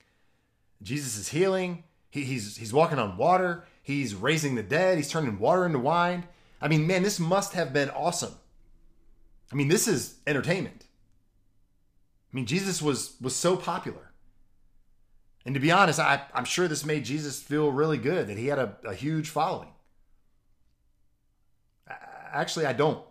Jesus 0.84 1.18
is 1.18 1.30
healing. 1.30 1.84
He, 2.12 2.26
he's, 2.26 2.58
he's 2.58 2.72
walking 2.72 3.00
on 3.00 3.18
water. 3.18 3.66
He's 3.82 4.14
raising 4.14 4.54
the 4.54 4.62
dead. 4.62 4.98
He's 4.98 5.10
turning 5.10 5.40
water 5.40 5.66
into 5.66 5.80
wine. 5.80 6.28
I 6.62 6.68
mean, 6.68 6.86
man, 6.86 7.02
this 7.02 7.20
must 7.20 7.54
have 7.54 7.74
been 7.74 7.90
awesome. 7.90 8.36
I 9.52 9.56
mean, 9.56 9.68
this 9.68 9.88
is 9.88 10.18
entertainment. 10.28 10.86
I 12.32 12.36
mean, 12.36 12.46
Jesus 12.46 12.84
was 12.84 13.16
was 13.20 13.36
so 13.36 13.58
popular. 13.58 14.12
And 15.44 15.56
to 15.56 15.60
be 15.60 15.72
honest, 15.72 16.00
I, 16.00 16.22
I'm 16.36 16.46
sure 16.46 16.68
this 16.68 16.86
made 16.86 17.04
Jesus 17.04 17.42
feel 17.42 17.72
really 17.72 17.98
good 17.98 18.28
that 18.28 18.38
he 18.38 18.46
had 18.46 18.60
a, 18.60 18.76
a 18.86 18.94
huge 18.94 19.30
following. 19.30 19.70
Actually, 22.32 22.66
I 22.66 22.74
don't. 22.74 23.04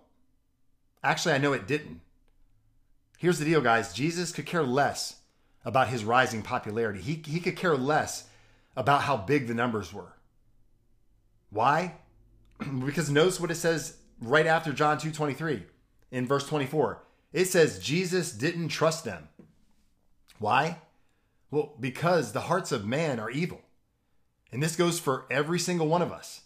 Actually, 1.03 1.35
I 1.35 1.39
know 1.39 1.53
it 1.53 1.67
didn't. 1.67 2.01
Here's 3.19 3.39
the 3.39 3.45
deal, 3.45 3.61
guys 3.61 3.93
Jesus 3.93 4.33
could 4.33 4.47
care 4.47 4.63
less 4.63 5.21
about 5.65 5.89
his 5.89 6.05
rising 6.05 6.43
popularity, 6.43 7.01
he, 7.01 7.23
he 7.27 7.41
could 7.41 7.57
care 7.57 7.77
less 7.77 8.29
about 8.77 9.03
how 9.03 9.17
big 9.17 9.47
the 9.47 9.55
numbers 9.55 9.93
were. 9.93 10.15
Why? 11.51 11.95
because 12.85 13.11
notice 13.11 13.41
what 13.41 13.51
it 13.51 13.57
says 13.57 13.97
right 14.21 14.47
after 14.47 14.73
John 14.73 14.99
2:23 14.99 15.63
in 16.11 16.27
verse 16.27 16.47
24. 16.47 17.03
It 17.33 17.47
says 17.47 17.79
Jesus 17.79 18.33
didn't 18.33 18.69
trust 18.69 19.05
them. 19.05 19.29
Why? 20.39 20.79
Well, 21.51 21.75
because 21.79 22.33
the 22.33 22.43
hearts 22.43 22.73
of 22.73 22.87
man 22.87 23.19
are 23.21 23.31
evil. 23.31 23.63
And 24.53 24.63
this 24.63 24.77
goes 24.77 24.99
for 24.99 25.27
every 25.31 25.59
single 25.59 25.87
one 25.87 26.03
of 26.03 26.13
us. 26.13 26.43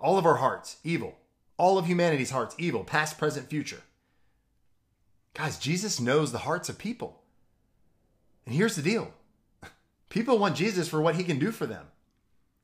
All 0.00 0.18
of 0.18 0.26
our 0.26 0.36
hearts, 0.36 0.78
evil 0.84 1.16
all 1.58 1.76
of 1.76 1.86
humanity's 1.86 2.30
hearts 2.30 2.54
evil, 2.58 2.84
past, 2.84 3.18
present, 3.18 3.50
future. 3.50 3.82
Guys, 5.34 5.58
Jesus 5.58 6.00
knows 6.00 6.32
the 6.32 6.38
hearts 6.38 6.68
of 6.68 6.78
people. 6.78 7.20
And 8.46 8.54
here's 8.54 8.76
the 8.76 8.82
deal 8.82 9.12
people 10.08 10.38
want 10.38 10.56
Jesus 10.56 10.88
for 10.88 11.02
what 11.02 11.16
he 11.16 11.24
can 11.24 11.38
do 11.38 11.50
for 11.50 11.66
them. 11.66 11.86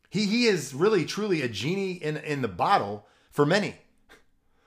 He, 0.08 0.26
he 0.26 0.46
is 0.46 0.72
really, 0.72 1.04
truly 1.04 1.42
a 1.42 1.48
genie 1.48 1.92
in, 1.92 2.16
in 2.16 2.40
the 2.40 2.48
bottle 2.48 3.06
for 3.30 3.44
many. 3.44 3.76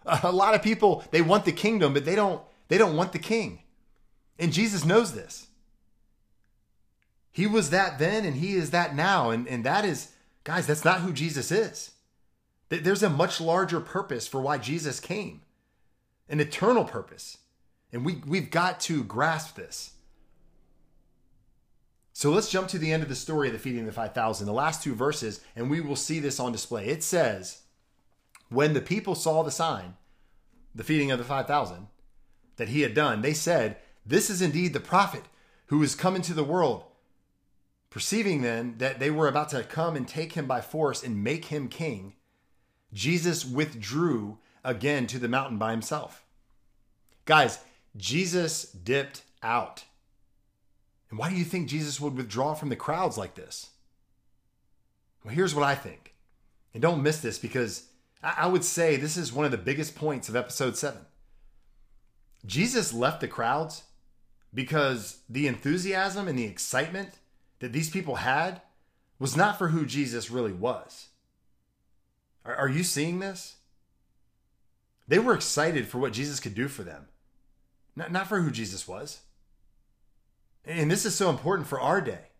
A 0.05 0.31
lot 0.31 0.55
of 0.55 0.61
people, 0.61 1.03
they 1.11 1.21
want 1.21 1.45
the 1.45 1.51
kingdom, 1.51 1.93
but 1.93 2.05
they 2.05 2.15
don't, 2.15 2.41
they 2.67 2.77
don't 2.77 2.95
want 2.95 3.13
the 3.13 3.19
king. 3.19 3.61
And 4.39 4.53
Jesus 4.53 4.85
knows 4.85 5.13
this. 5.13 5.47
He 7.31 7.45
was 7.45 7.69
that 7.71 7.99
then 7.99 8.25
and 8.25 8.35
he 8.35 8.55
is 8.55 8.71
that 8.71 8.95
now. 8.95 9.29
And, 9.31 9.47
and 9.47 9.63
that 9.63 9.85
is, 9.85 10.11
guys, 10.43 10.65
that's 10.65 10.85
not 10.85 11.01
who 11.01 11.13
Jesus 11.13 11.51
is. 11.51 11.91
There's 12.69 13.03
a 13.03 13.09
much 13.09 13.39
larger 13.39 13.79
purpose 13.79 14.27
for 14.27 14.41
why 14.41 14.57
Jesus 14.57 14.99
came, 14.99 15.41
an 16.27 16.39
eternal 16.39 16.83
purpose. 16.83 17.37
And 17.93 18.05
we, 18.05 18.21
we've 18.27 18.51
got 18.51 18.79
to 18.81 19.03
grasp 19.03 19.55
this. 19.55 19.91
So 22.11 22.31
let's 22.31 22.49
jump 22.49 22.67
to 22.69 22.79
the 22.79 22.91
end 22.91 23.03
of 23.03 23.09
the 23.09 23.15
story 23.15 23.47
of 23.47 23.53
the 23.53 23.59
feeding 23.59 23.81
of 23.81 23.85
the 23.85 23.91
5,000, 23.91 24.45
the 24.45 24.51
last 24.51 24.83
two 24.83 24.95
verses, 24.95 25.41
and 25.55 25.69
we 25.69 25.79
will 25.79 25.95
see 25.95 26.19
this 26.19 26.39
on 26.39 26.51
display. 26.51 26.87
It 26.87 27.03
says, 27.03 27.61
When 28.49 28.73
the 28.73 28.81
people 28.81 29.15
saw 29.15 29.43
the 29.43 29.51
sign, 29.51 29.95
the 30.73 30.83
feeding 30.83 31.11
of 31.11 31.19
the 31.19 31.23
5,000, 31.23 31.87
that 32.57 32.69
he 32.69 32.81
had 32.81 32.93
done, 32.93 33.21
they 33.21 33.33
said, 33.33 33.77
This 34.05 34.29
is 34.29 34.41
indeed 34.41 34.73
the 34.73 34.79
prophet 34.79 35.23
who 35.67 35.81
is 35.83 35.95
come 35.95 36.15
into 36.15 36.33
the 36.33 36.43
world. 36.43 36.85
Perceiving 37.91 38.41
then 38.41 38.75
that 38.79 38.99
they 38.99 39.11
were 39.11 39.27
about 39.27 39.49
to 39.49 39.63
come 39.63 39.95
and 39.95 40.07
take 40.07 40.33
him 40.33 40.47
by 40.47 40.59
force 40.59 41.03
and 41.03 41.23
make 41.23 41.45
him 41.45 41.67
king, 41.67 42.15
Jesus 42.93 43.45
withdrew 43.45 44.37
again 44.63 45.07
to 45.07 45.19
the 45.19 45.27
mountain 45.27 45.57
by 45.57 45.71
himself. 45.71 46.23
Guys, 47.25 47.59
Jesus 47.95 48.63
dipped 48.71 49.23
out. 49.43 49.83
And 51.09 51.19
why 51.19 51.29
do 51.29 51.35
you 51.35 51.45
think 51.45 51.67
Jesus 51.67 51.99
would 51.99 52.15
withdraw 52.15 52.53
from 52.53 52.69
the 52.69 52.75
crowds 52.75 53.17
like 53.17 53.35
this? 53.35 53.71
Well, 55.23 55.33
here's 55.33 55.55
what 55.55 55.65
I 55.65 55.75
think. 55.75 56.15
And 56.73 56.81
don't 56.81 57.03
miss 57.03 57.19
this 57.19 57.39
because 57.39 57.87
I 58.21 58.47
would 58.47 58.63
say 58.63 58.95
this 58.95 59.17
is 59.17 59.31
one 59.31 59.45
of 59.45 59.51
the 59.51 59.57
biggest 59.57 59.95
points 59.95 60.29
of 60.29 60.35
episode 60.35 60.77
7. 60.77 60.99
Jesus 62.45 62.93
left 62.93 63.21
the 63.21 63.27
crowds 63.27 63.83
because 64.53 65.19
the 65.29 65.47
enthusiasm 65.47 66.27
and 66.27 66.37
the 66.37 66.45
excitement 66.45 67.19
that 67.59 67.73
these 67.73 67.89
people 67.89 68.15
had 68.15 68.61
was 69.19 69.35
not 69.35 69.57
for 69.57 69.69
who 69.69 69.85
Jesus 69.85 70.29
really 70.31 70.53
was. 70.53 71.07
Are, 72.47 72.55
are 72.55 72.69
you 72.69 72.83
seeing 72.83 73.19
this? 73.19 73.57
They 75.07 75.19
were 75.19 75.35
excited 75.35 75.87
for 75.87 75.99
what 75.99 76.13
Jesus 76.13 76.39
could 76.39 76.55
do 76.55 76.67
for 76.67 76.83
them, 76.83 77.07
not, 77.95 78.11
not 78.11 78.27
for 78.27 78.41
who 78.41 78.49
Jesus 78.49 78.87
was. 78.87 79.19
And 80.65 80.89
this 80.89 81.05
is 81.05 81.15
so 81.15 81.29
important 81.29 81.67
for 81.67 81.79
our 81.79 82.01
day 82.01 82.31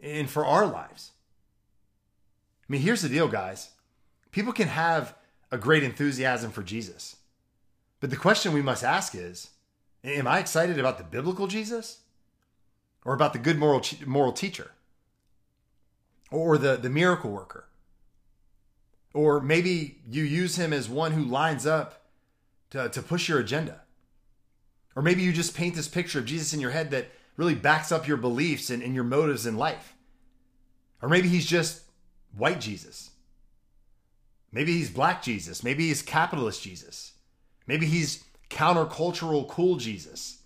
and 0.00 0.30
for 0.30 0.44
our 0.44 0.66
lives. 0.66 1.12
I 2.62 2.72
mean, 2.72 2.80
here's 2.80 3.02
the 3.02 3.10
deal, 3.10 3.28
guys. 3.28 3.70
People 4.30 4.54
can 4.54 4.68
have 4.68 5.14
a 5.50 5.58
great 5.58 5.82
enthusiasm 5.82 6.50
for 6.50 6.62
Jesus. 6.62 7.16
But 8.00 8.08
the 8.08 8.16
question 8.16 8.52
we 8.52 8.62
must 8.62 8.84
ask 8.84 9.14
is 9.14 9.50
Am 10.02 10.26
I 10.26 10.38
excited 10.38 10.78
about 10.78 10.98
the 10.98 11.04
biblical 11.04 11.46
Jesus 11.46 12.00
or 13.04 13.14
about 13.14 13.32
the 13.32 13.38
good 13.38 13.58
moral, 13.58 13.82
moral 14.06 14.32
teacher 14.32 14.70
or 16.30 16.58
the, 16.58 16.76
the 16.76 16.90
miracle 16.90 17.30
worker? 17.30 17.66
Or 19.14 19.40
maybe 19.40 20.00
you 20.10 20.24
use 20.24 20.56
him 20.56 20.72
as 20.72 20.88
one 20.88 21.12
who 21.12 21.24
lines 21.24 21.64
up 21.64 22.02
to, 22.70 22.88
to 22.90 23.00
push 23.00 23.28
your 23.28 23.38
agenda. 23.38 23.80
Or 24.96 25.02
maybe 25.02 25.22
you 25.22 25.32
just 25.32 25.56
paint 25.56 25.76
this 25.76 25.88
picture 25.88 26.18
of 26.18 26.26
Jesus 26.26 26.52
in 26.52 26.60
your 26.60 26.72
head 26.72 26.90
that 26.90 27.06
really 27.36 27.54
backs 27.54 27.90
up 27.90 28.06
your 28.06 28.16
beliefs 28.16 28.70
and, 28.70 28.82
and 28.82 28.94
your 28.94 29.04
motives 29.04 29.46
in 29.46 29.56
life. 29.56 29.94
Or 31.00 31.08
maybe 31.08 31.28
he's 31.28 31.46
just 31.46 31.82
white 32.36 32.60
Jesus. 32.60 33.10
Maybe 34.52 34.72
he's 34.72 34.90
black 34.90 35.22
Jesus. 35.22 35.62
Maybe 35.62 35.88
he's 35.88 36.02
capitalist 36.02 36.62
Jesus. 36.62 37.12
Maybe 37.66 37.86
he's 37.86 38.24
countercultural 38.50 39.48
cool 39.48 39.76
Jesus. 39.76 40.42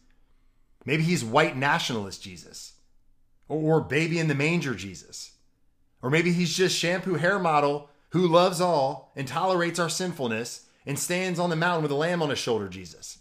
Maybe 0.85 1.03
he's 1.03 1.25
white 1.25 1.57
nationalist 1.57 2.23
Jesus. 2.23 2.73
Or, 3.49 3.81
baby 3.81 4.19
in 4.19 4.29
the 4.29 4.35
manger 4.35 4.75
Jesus. 4.75 5.33
Or 6.03 6.11
maybe 6.11 6.33
he's 6.33 6.55
just 6.55 6.77
shampoo 6.77 7.15
hair 7.15 7.39
model 7.39 7.91
who 8.11 8.27
loves 8.27 8.61
all 8.61 9.12
and 9.17 9.29
tolerates 9.29 9.79
our 9.79 9.88
sinfulness 9.88 10.67
and 10.87 10.99
stands 10.99 11.38
on 11.38 11.50
the 11.50 11.57
mountain 11.57 11.83
with 11.83 11.91
a 11.91 11.97
lamb 11.97 12.23
on 12.23 12.31
his 12.31 12.38
shoulder 12.38 12.69
Jesus. 12.69 13.19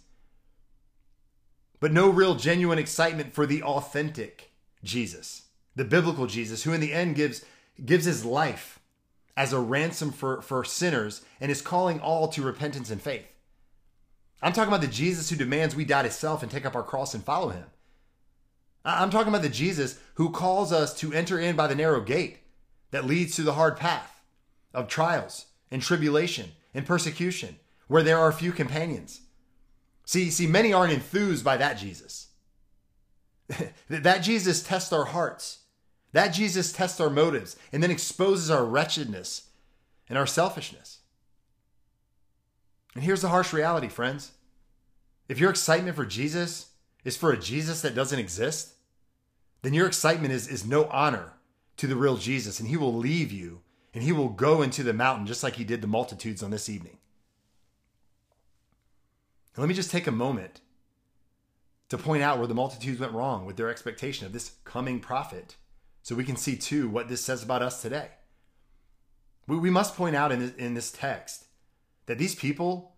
But 1.79 1.91
no 1.91 2.09
real 2.09 2.35
genuine 2.35 2.79
excitement 2.79 3.33
for 3.33 3.45
the 3.45 3.61
authentic 3.61 4.51
Jesus, 4.83 5.43
the 5.75 5.85
biblical 5.85 6.25
Jesus, 6.25 6.63
who 6.63 6.73
in 6.73 6.81
the 6.81 6.93
end 6.93 7.15
gives, 7.15 7.43
gives 7.83 8.05
his 8.05 8.25
life 8.25 8.79
as 9.35 9.53
a 9.53 9.59
ransom 9.59 10.11
for, 10.11 10.41
for 10.41 10.63
sinners 10.63 11.21
and 11.39 11.51
is 11.51 11.61
calling 11.61 11.99
all 11.99 12.27
to 12.29 12.41
repentance 12.41 12.89
and 12.89 13.01
faith. 13.01 13.27
I'm 14.41 14.53
talking 14.53 14.69
about 14.69 14.81
the 14.81 14.87
Jesus 14.87 15.29
who 15.29 15.35
demands 15.35 15.75
we 15.75 15.85
die 15.85 16.03
to 16.03 16.11
self 16.11 16.41
and 16.41 16.51
take 16.51 16.65
up 16.65 16.75
our 16.75 16.83
cross 16.83 17.13
and 17.13 17.23
follow 17.23 17.49
him. 17.49 17.65
I'm 18.85 19.09
talking 19.09 19.29
about 19.29 19.41
the 19.41 19.49
Jesus 19.49 19.99
who 20.13 20.29
calls 20.29 20.71
us 20.71 20.93
to 20.99 21.11
enter 21.11 21.39
in 21.39 21.55
by 21.55 21.67
the 21.67 21.75
narrow 21.75 22.01
gate 22.01 22.37
that 22.91 23.05
leads 23.05 23.35
to 23.35 23.43
the 23.43 23.53
hard 23.53 23.77
path 23.77 24.16
of 24.73 24.87
trials 24.87 25.47
and 25.71 25.81
tribulation 25.81 26.51
and 26.73 26.85
persecution 26.85 27.57
where 27.87 28.03
there 28.03 28.19
are 28.19 28.31
few 28.31 28.51
companions. 28.51 29.21
See, 30.05 30.29
see, 30.29 30.47
many 30.47 30.73
aren't 30.73 30.93
enthused 30.93 31.43
by 31.43 31.57
that 31.57 31.77
Jesus. 31.77 32.27
that 33.89 34.19
Jesus 34.19 34.63
tests 34.63 34.93
our 34.93 35.05
hearts. 35.05 35.59
That 36.13 36.29
Jesus 36.29 36.71
tests 36.71 36.99
our 36.99 37.09
motives 37.09 37.57
and 37.71 37.83
then 37.83 37.91
exposes 37.91 38.49
our 38.49 38.65
wretchedness 38.65 39.49
and 40.09 40.17
our 40.17 40.27
selfishness. 40.27 40.99
And 42.95 43.03
here's 43.03 43.21
the 43.21 43.29
harsh 43.29 43.53
reality, 43.53 43.89
friends. 43.89 44.31
If 45.27 45.39
your 45.39 45.49
excitement 45.49 45.95
for 45.95 46.05
Jesus 46.05 46.71
is 47.03 47.17
for 47.17 47.31
a 47.31 47.37
Jesus 47.37 47.81
that 47.81 47.95
doesn't 47.95 48.19
exist, 48.19 48.73
then 49.61 49.73
your 49.73 49.87
excitement 49.87 50.33
is, 50.33 50.47
is 50.47 50.65
no 50.65 50.85
honor 50.85 51.33
to 51.77 51.87
the 51.87 51.95
real 51.95 52.17
Jesus, 52.17 52.59
and 52.59 52.69
he 52.69 52.77
will 52.77 52.93
leave 52.93 53.31
you 53.31 53.61
and 53.97 54.03
he 54.03 54.11
will 54.11 54.29
go 54.29 54.61
into 54.61 54.83
the 54.83 54.93
mountain 54.93 55.25
just 55.25 55.41
like 55.41 55.55
he 55.55 55.63
did 55.63 55.81
the 55.81 55.87
multitudes 55.87 56.43
on 56.43 56.51
this 56.51 56.69
evening. 56.69 56.99
And 59.55 59.63
let 59.63 59.67
me 59.67 59.73
just 59.73 59.89
take 59.89 60.05
a 60.05 60.11
moment 60.11 60.61
to 61.89 61.97
point 61.97 62.21
out 62.21 62.37
where 62.37 62.45
the 62.45 62.53
multitudes 62.53 62.99
went 62.99 63.13
wrong 63.13 63.43
with 63.43 63.57
their 63.57 63.71
expectation 63.71 64.27
of 64.27 64.33
this 64.33 64.51
coming 64.65 64.99
prophet 64.99 65.55
so 66.03 66.13
we 66.13 66.23
can 66.23 66.35
see 66.35 66.55
too 66.55 66.87
what 66.87 67.09
this 67.09 67.25
says 67.25 67.41
about 67.41 67.63
us 67.63 67.81
today. 67.81 68.09
We, 69.47 69.57
we 69.57 69.71
must 69.71 69.95
point 69.95 70.15
out 70.15 70.31
in 70.31 70.41
this, 70.41 70.53
in 70.57 70.75
this 70.75 70.91
text 70.91 71.45
that 72.05 72.19
these 72.19 72.35
people 72.35 72.93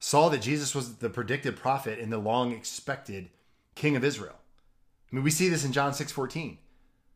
saw 0.00 0.28
that 0.28 0.42
Jesus 0.42 0.74
was 0.74 0.96
the 0.96 1.08
predicted 1.08 1.54
prophet 1.54 2.00
and 2.00 2.12
the 2.12 2.18
long 2.18 2.50
expected 2.50 3.30
king 3.76 3.94
of 3.94 4.02
Israel. 4.02 4.40
I 5.12 5.14
mean, 5.14 5.22
we 5.22 5.30
see 5.30 5.48
this 5.48 5.64
in 5.64 5.70
John 5.70 5.94
6 5.94 6.10
14. 6.10 6.58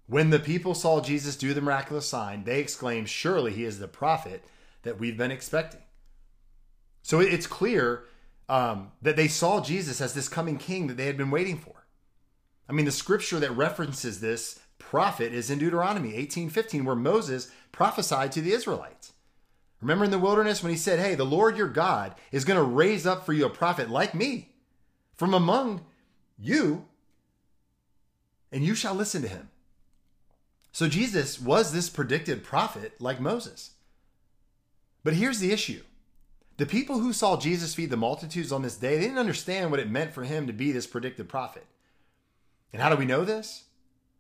When 0.07 0.31
the 0.31 0.39
people 0.39 0.75
saw 0.75 1.01
Jesus 1.01 1.37
do 1.37 1.53
the 1.53 1.61
miraculous 1.61 2.09
sign, 2.09 2.45
they 2.45 2.61
exclaimed, 2.61 3.09
Surely 3.09 3.53
he 3.53 3.65
is 3.65 3.79
the 3.79 3.89
prophet 3.89 4.45
that 4.83 4.99
we've 4.99 5.17
been 5.17 5.33
expecting. 5.33 5.81
So 7.03 7.21
it's 7.21 7.47
clear 7.47 8.05
um, 8.49 8.93
that 9.03 9.17
they 9.17 9.29
saw 9.29 9.61
Jesus 9.61 10.01
as 10.01 10.15
this 10.15 10.29
coming 10.29 10.59
king 10.59 10.87
that 10.87 10.97
they 10.97 11.07
had 11.07 11.17
been 11.17 11.31
waiting 11.31 11.59
for. 11.59 11.87
I 12.69 12.73
mean, 12.73 12.85
the 12.85 12.93
scripture 12.93 13.41
that 13.41 13.51
references 13.57 14.21
this 14.21 14.61
prophet 14.79 15.33
is 15.33 15.51
in 15.51 15.59
Deuteronomy 15.59 16.15
18 16.15 16.51
15, 16.51 16.85
where 16.85 16.97
Moses 16.97 17.51
prophesied 17.73 18.33
to 18.33 18.41
the 18.41 18.53
Israelites. 18.53 19.13
Remember 19.81 20.05
in 20.05 20.11
the 20.11 20.19
wilderness 20.19 20.63
when 20.63 20.73
he 20.73 20.79
said, 20.79 20.99
Hey, 20.99 21.15
the 21.15 21.25
Lord 21.25 21.57
your 21.57 21.69
God 21.69 22.15
is 22.33 22.45
going 22.45 22.59
to 22.59 22.63
raise 22.63 23.07
up 23.07 23.27
for 23.27 23.33
you 23.33 23.45
a 23.45 23.51
prophet 23.51 23.91
like 23.91 24.15
me 24.15 24.55
from 25.17 25.35
among 25.35 25.85
you, 26.39 26.87
and 28.53 28.65
you 28.65 28.75
shall 28.75 28.95
listen 28.95 29.23
to 29.23 29.29
him. 29.29 29.51
So 30.77 30.91
Jesus 30.91 31.41
was 31.41 31.73
this 31.73 31.89
predicted 31.89 32.45
prophet 32.45 33.01
like 33.01 33.19
Moses. 33.19 33.71
But 35.05 35.15
here's 35.15 35.39
the 35.39 35.51
issue 35.51 35.81
the 36.59 36.67
people 36.67 36.99
who 36.99 37.15
saw 37.15 37.39
Jesus 37.39 37.75
feed 37.75 37.89
the 37.89 37.97
multitudes 37.97 38.53
on 38.53 38.61
this 38.61 38.77
day, 38.77 38.97
they 38.97 39.05
didn't 39.05 39.17
understand 39.17 39.71
what 39.71 39.81
it 39.81 39.89
meant 39.89 40.13
for 40.13 40.25
him 40.25 40.47
to 40.47 40.53
be 40.53 40.73
this 40.73 40.87
predicted 40.87 41.31
prophet. 41.31 41.65
And 42.75 42.83
how 42.83 42.91
do 42.91 42.97
we 42.97 43.07
know 43.07 43.25
this? 43.25 43.65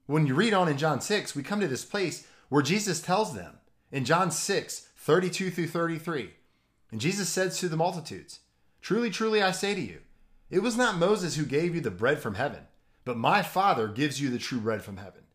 When 0.07 0.27
you 0.27 0.35
read 0.35 0.55
on 0.55 0.66
in 0.66 0.79
John 0.79 1.03
6, 1.03 1.37
we 1.37 1.42
come 1.42 1.61
to 1.61 1.69
this 1.69 1.85
place 1.85 2.27
where 2.49 2.62
Jesus 2.62 3.03
tells 3.03 3.35
them 3.35 3.59
in 3.92 4.07
John 4.07 4.31
6, 4.31 4.88
32 4.97 5.51
through 5.51 5.66
33. 5.66 6.31
And 6.90 7.03
Jesus 7.03 7.29
says 7.29 7.59
to 7.59 7.69
the 7.69 7.77
multitudes, 7.77 8.40
Truly, 8.81 9.11
truly, 9.11 9.42
I 9.42 9.51
say 9.51 9.75
to 9.75 9.81
you, 9.83 9.99
it 10.49 10.61
was 10.61 10.75
not 10.75 10.97
Moses 10.97 11.37
who 11.37 11.45
gave 11.45 11.75
you 11.75 11.83
the 11.83 11.90
bread 11.90 12.21
from 12.21 12.37
heaven, 12.37 12.62
but 13.05 13.19
my 13.19 13.42
Father 13.42 13.88
gives 13.88 14.23
you 14.23 14.31
the 14.31 14.38
true 14.38 14.61
bread 14.61 14.83
from 14.83 14.97
heaven. 14.97 15.26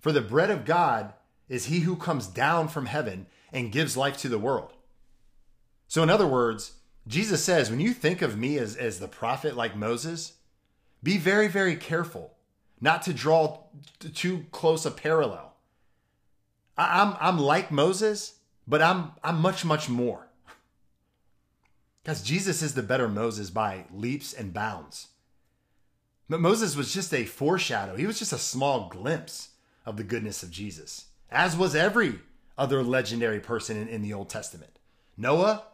For 0.00 0.12
the 0.12 0.20
bread 0.20 0.50
of 0.50 0.64
God 0.64 1.12
is 1.48 1.66
he 1.66 1.80
who 1.80 1.94
comes 1.94 2.26
down 2.26 2.68
from 2.68 2.86
heaven 2.86 3.26
and 3.52 3.72
gives 3.72 3.96
life 3.96 4.16
to 4.18 4.28
the 4.28 4.38
world. 4.38 4.72
So, 5.88 6.02
in 6.02 6.10
other 6.10 6.26
words, 6.26 6.72
Jesus 7.06 7.44
says, 7.44 7.70
when 7.70 7.80
you 7.80 7.92
think 7.92 8.22
of 8.22 8.38
me 8.38 8.58
as, 8.58 8.76
as 8.76 8.98
the 8.98 9.08
prophet 9.08 9.56
like 9.56 9.76
Moses, 9.76 10.34
be 11.02 11.18
very, 11.18 11.48
very 11.48 11.76
careful 11.76 12.34
not 12.80 13.02
to 13.02 13.12
draw 13.12 13.58
too 14.14 14.46
close 14.52 14.86
a 14.86 14.90
parallel. 14.90 15.54
I'm, 16.78 17.14
I'm 17.20 17.38
like 17.38 17.70
Moses, 17.70 18.36
but 18.66 18.80
I'm 18.80 19.12
I'm 19.22 19.40
much 19.40 19.64
much 19.64 19.88
more. 19.88 20.26
Because 22.02 22.22
Jesus 22.22 22.62
is 22.62 22.72
the 22.72 22.82
better 22.82 23.08
Moses 23.08 23.50
by 23.50 23.84
leaps 23.92 24.32
and 24.32 24.54
bounds. 24.54 25.08
But 26.30 26.40
Moses 26.40 26.74
was 26.74 26.94
just 26.94 27.12
a 27.12 27.26
foreshadow. 27.26 27.94
He 27.94 28.06
was 28.06 28.18
just 28.18 28.32
a 28.32 28.38
small 28.38 28.88
glimpse 28.88 29.49
of 29.90 29.96
the 29.96 30.04
goodness 30.04 30.44
of 30.44 30.52
Jesus, 30.52 31.06
as 31.30 31.56
was 31.56 31.74
every 31.74 32.20
other 32.56 32.82
legendary 32.82 33.40
person 33.40 33.76
in, 33.76 33.88
in 33.88 34.02
the 34.02 34.14
Old 34.14 34.28
Testament. 34.28 34.78
Noah, 35.16 35.64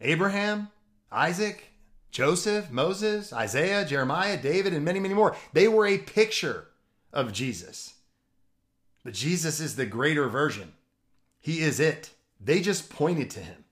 Abraham, 0.00 0.68
Isaac, 1.10 1.72
Joseph, 2.10 2.70
Moses, 2.70 3.32
Isaiah, 3.32 3.86
Jeremiah, 3.86 4.40
David, 4.40 4.74
and 4.74 4.84
many, 4.84 5.00
many 5.00 5.14
more. 5.14 5.34
They 5.54 5.68
were 5.68 5.86
a 5.86 5.96
picture 5.96 6.66
of 7.12 7.32
Jesus. 7.32 7.94
But 9.02 9.14
Jesus 9.14 9.58
is 9.58 9.76
the 9.76 9.86
greater 9.86 10.28
version. 10.28 10.74
He 11.40 11.60
is 11.60 11.80
it. 11.80 12.10
They 12.38 12.60
just 12.60 12.90
pointed 12.90 13.30
to 13.30 13.40
him. 13.40 13.64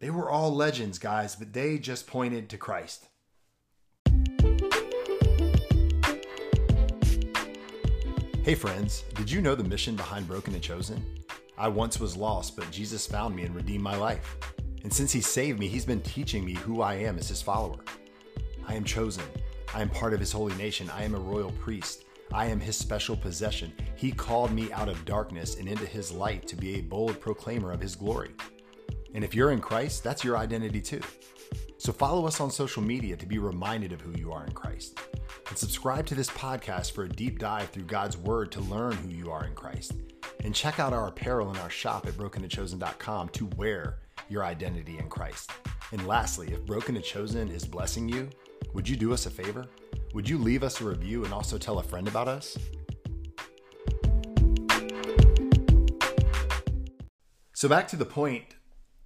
They 0.00 0.08
were 0.08 0.30
all 0.30 0.54
legends, 0.54 0.98
guys, 0.98 1.36
but 1.36 1.52
they 1.52 1.78
just 1.78 2.06
pointed 2.06 2.48
to 2.48 2.56
Christ. 2.56 3.08
Hey, 8.42 8.54
friends, 8.54 9.04
did 9.14 9.30
you 9.30 9.40
know 9.40 9.54
the 9.54 9.64
mission 9.64 9.96
behind 9.96 10.26
Broken 10.26 10.54
and 10.54 10.62
Chosen? 10.62 11.04
I 11.56 11.68
once 11.68 12.00
was 12.00 12.16
lost, 12.16 12.56
but 12.56 12.70
Jesus 12.70 13.06
found 13.06 13.36
me 13.36 13.44
and 13.44 13.54
redeemed 13.54 13.84
my 13.84 13.96
life. 13.96 14.36
And 14.82 14.92
since 14.92 15.12
He 15.12 15.20
saved 15.20 15.58
me, 15.58 15.68
He's 15.68 15.84
been 15.84 16.02
teaching 16.02 16.44
me 16.44 16.54
who 16.54 16.82
I 16.82 16.94
am 16.94 17.18
as 17.18 17.28
His 17.28 17.40
follower. 17.40 17.78
I 18.66 18.74
am 18.74 18.84
chosen. 18.84 19.24
I 19.74 19.80
am 19.80 19.88
part 19.88 20.12
of 20.12 20.20
His 20.20 20.32
holy 20.32 20.54
nation. 20.56 20.90
I 20.90 21.04
am 21.04 21.14
a 21.14 21.20
royal 21.20 21.52
priest 21.52 22.04
I 22.34 22.46
am 22.46 22.60
his 22.60 22.76
special 22.76 23.14
possession. 23.14 23.74
He 23.94 24.10
called 24.10 24.52
me 24.52 24.72
out 24.72 24.88
of 24.88 25.04
darkness 25.04 25.56
and 25.56 25.68
into 25.68 25.84
his 25.84 26.10
light 26.10 26.46
to 26.46 26.56
be 26.56 26.76
a 26.76 26.80
bold 26.80 27.20
proclaimer 27.20 27.72
of 27.72 27.80
his 27.80 27.94
glory. 27.94 28.30
And 29.14 29.22
if 29.22 29.34
you're 29.34 29.50
in 29.50 29.60
Christ, 29.60 30.02
that's 30.02 30.24
your 30.24 30.38
identity 30.38 30.80
too. 30.80 31.02
So 31.76 31.92
follow 31.92 32.26
us 32.26 32.40
on 32.40 32.50
social 32.50 32.82
media 32.82 33.16
to 33.16 33.26
be 33.26 33.38
reminded 33.38 33.92
of 33.92 34.00
who 34.00 34.18
you 34.18 34.32
are 34.32 34.46
in 34.46 34.52
Christ. 34.52 34.98
And 35.48 35.58
subscribe 35.58 36.06
to 36.06 36.14
this 36.14 36.30
podcast 36.30 36.92
for 36.92 37.04
a 37.04 37.08
deep 37.08 37.38
dive 37.38 37.70
through 37.70 37.84
God's 37.84 38.16
Word 38.16 38.50
to 38.52 38.60
learn 38.60 38.92
who 38.92 39.08
you 39.08 39.30
are 39.30 39.44
in 39.44 39.54
Christ. 39.54 39.92
And 40.44 40.54
check 40.54 40.80
out 40.80 40.92
our 40.92 41.08
apparel 41.08 41.50
in 41.50 41.56
our 41.58 41.70
shop 41.70 42.06
at 42.06 42.14
brokenandchosen.com 42.14 43.28
to 43.30 43.46
wear 43.56 43.98
your 44.28 44.44
identity 44.44 44.98
in 44.98 45.08
Christ. 45.08 45.50
And 45.92 46.06
lastly, 46.06 46.52
if 46.52 46.64
Broken 46.64 46.96
and 46.96 47.04
Chosen 47.04 47.48
is 47.48 47.64
blessing 47.64 48.08
you, 48.08 48.28
would 48.74 48.88
you 48.88 48.96
do 48.96 49.12
us 49.12 49.26
a 49.26 49.30
favor? 49.30 49.66
Would 50.14 50.28
you 50.28 50.38
leave 50.38 50.62
us 50.62 50.80
a 50.80 50.84
review 50.84 51.24
and 51.24 51.32
also 51.32 51.58
tell 51.58 51.78
a 51.78 51.82
friend 51.82 52.08
about 52.08 52.28
us? 52.28 52.56
So 57.52 57.68
back 57.68 57.86
to 57.88 57.96
the 57.96 58.04
point 58.04 58.56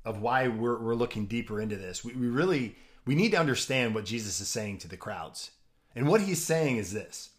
of 0.05 0.23
why 0.23 0.49
we're, 0.49 0.79
we're 0.79 0.95
looking 0.95 1.27
deeper 1.27 1.61
into 1.61 1.77
this. 1.77 2.05
We, 2.05 2.15
we 2.15 2.29
really 2.29 2.77
we 3.05 3.15
need 3.15 3.33
to 3.33 3.39
understand 3.39 3.95
what 3.95 4.05
Jesus 4.05 4.41
is 4.41 4.49
saying 4.49 4.79
to 4.79 4.89
the 4.89 4.97
crowds. 4.97 5.53
And 5.97 6.07
what 6.07 6.21
he's 6.21 6.45
saying 6.45 6.77
is 6.77 6.93
this. 6.93 7.31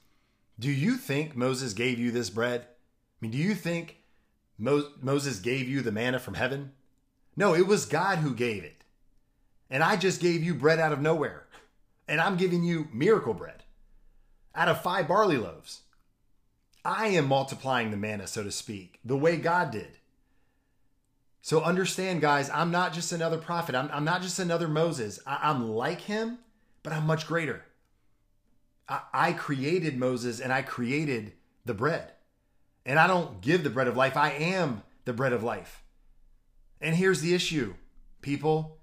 Do 0.59 0.71
you 0.71 0.97
think 0.97 1.35
Moses 1.35 1.73
gave 1.73 1.99
you 1.99 2.09
this 2.09 2.31
bread? 2.31 2.61
I 2.61 2.65
mean, 3.21 3.31
do 3.31 3.37
you 3.37 3.53
think 3.53 3.97
Mo- 4.57 4.89
Moses 4.99 5.39
gave 5.39 5.69
you 5.69 5.81
the 5.81 5.91
manna 5.91 6.17
from 6.17 6.33
heaven? 6.33 6.71
No, 7.35 7.53
it 7.53 7.67
was 7.67 7.85
God 7.85 8.17
who 8.17 8.33
gave 8.33 8.63
it. 8.63 8.83
And 9.69 9.83
I 9.83 9.95
just 9.95 10.19
gave 10.19 10.43
you 10.43 10.55
bread 10.55 10.79
out 10.79 10.91
of 10.91 10.99
nowhere. 10.99 11.45
And 12.07 12.19
I'm 12.19 12.35
giving 12.35 12.63
you 12.63 12.87
miracle 12.91 13.35
bread 13.35 13.63
out 14.55 14.67
of 14.67 14.81
five 14.81 15.07
barley 15.07 15.37
loaves. 15.37 15.81
I 16.83 17.07
am 17.09 17.27
multiplying 17.27 17.91
the 17.91 17.97
manna, 17.97 18.25
so 18.25 18.43
to 18.43 18.51
speak, 18.51 18.99
the 19.05 19.17
way 19.17 19.37
God 19.37 19.71
did. 19.71 19.99
So 21.41 21.61
understand, 21.61 22.21
guys, 22.21 22.49
I'm 22.49 22.71
not 22.71 22.93
just 22.93 23.11
another 23.11 23.37
prophet. 23.37 23.75
I'm, 23.75 23.89
I'm 23.93 24.03
not 24.03 24.21
just 24.21 24.39
another 24.39 24.67
Moses. 24.67 25.19
I, 25.27 25.51
am 25.51 25.69
like 25.69 26.01
him, 26.01 26.39
but 26.81 26.93
I'm 26.93 27.05
much 27.05 27.27
greater. 27.27 27.63
I, 28.89 29.33
created 29.33 29.97
Moses 29.97 30.39
and 30.39 30.53
I 30.53 30.61
created 30.61 31.33
the 31.65 31.73
bread. 31.73 32.11
And 32.85 32.97
I 32.97 33.07
don't 33.07 33.41
give 33.41 33.63
the 33.63 33.69
bread 33.69 33.87
of 33.87 33.97
life, 33.97 34.15
I 34.15 34.31
am 34.31 34.83
the 35.05 35.13
bread 35.13 35.33
of 35.33 35.43
life. 35.43 35.83
And 36.79 36.95
here's 36.95 37.21
the 37.21 37.33
issue, 37.33 37.73
people. 38.21 38.77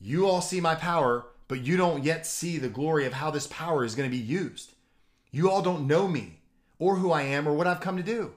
You 0.00 0.26
all 0.26 0.40
see 0.40 0.60
my 0.60 0.74
power, 0.74 1.26
but 1.48 1.60
you 1.60 1.76
don't 1.76 2.02
yet 2.02 2.26
see 2.26 2.58
the 2.58 2.68
glory 2.68 3.04
of 3.04 3.12
how 3.12 3.30
this 3.30 3.46
power 3.46 3.84
is 3.84 3.94
going 3.94 4.10
to 4.10 4.16
be 4.16 4.22
used. 4.22 4.72
You 5.30 5.50
all 5.50 5.62
don't 5.62 5.86
know 5.86 6.08
me 6.08 6.40
or 6.78 6.96
who 6.96 7.12
I 7.12 7.22
am 7.22 7.46
or 7.46 7.52
what 7.52 7.66
I've 7.66 7.80
come 7.80 7.96
to 7.96 8.02
do. 8.02 8.32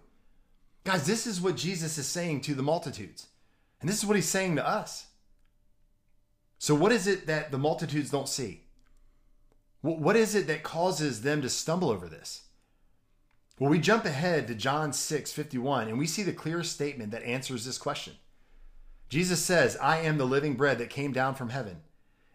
Guys, 0.84 1.08
this 1.08 1.26
is 1.26 1.42
what 1.42 1.56
Jesus 1.56 1.98
is 1.98 2.08
saying 2.08 2.42
to 2.42 2.54
the 2.54 2.62
multitudes. 2.62 3.28
And 3.80 3.90
this 3.90 3.98
is 3.98 4.06
what 4.06 4.16
he's 4.16 4.30
saying 4.30 4.58
to 4.58 4.68
us. 4.68 5.08
So, 6.60 6.76
what 6.76 6.92
is 6.92 7.08
it 7.08 7.28
that 7.28 7.52
the 7.52 7.58
multitudes 7.58 8.12
don't 8.12 8.30
see? 8.30 8.65
What 9.86 10.16
is 10.16 10.34
it 10.34 10.48
that 10.48 10.64
causes 10.64 11.22
them 11.22 11.44
to 11.44 11.50
stumble 11.50 11.92
over 11.92 12.08
this? 12.08 12.42
Well, 13.60 13.70
we 13.70 13.78
jump 13.78 14.04
ahead 14.04 14.48
to 14.48 14.56
John 14.56 14.92
6 14.92 15.32
51, 15.32 15.88
and 15.88 16.00
we 16.00 16.08
see 16.08 16.24
the 16.24 16.34
clear 16.34 16.64
statement 16.64 17.12
that 17.12 17.22
answers 17.22 17.66
this 17.66 17.78
question. 17.78 18.14
Jesus 19.10 19.46
says, 19.46 19.78
I 19.78 20.00
am 20.00 20.18
the 20.18 20.26
living 20.26 20.56
bread 20.56 20.80
that 20.80 20.90
came 20.90 21.14
down 21.14 21.36
from 21.36 21.50
heaven. 21.50 21.82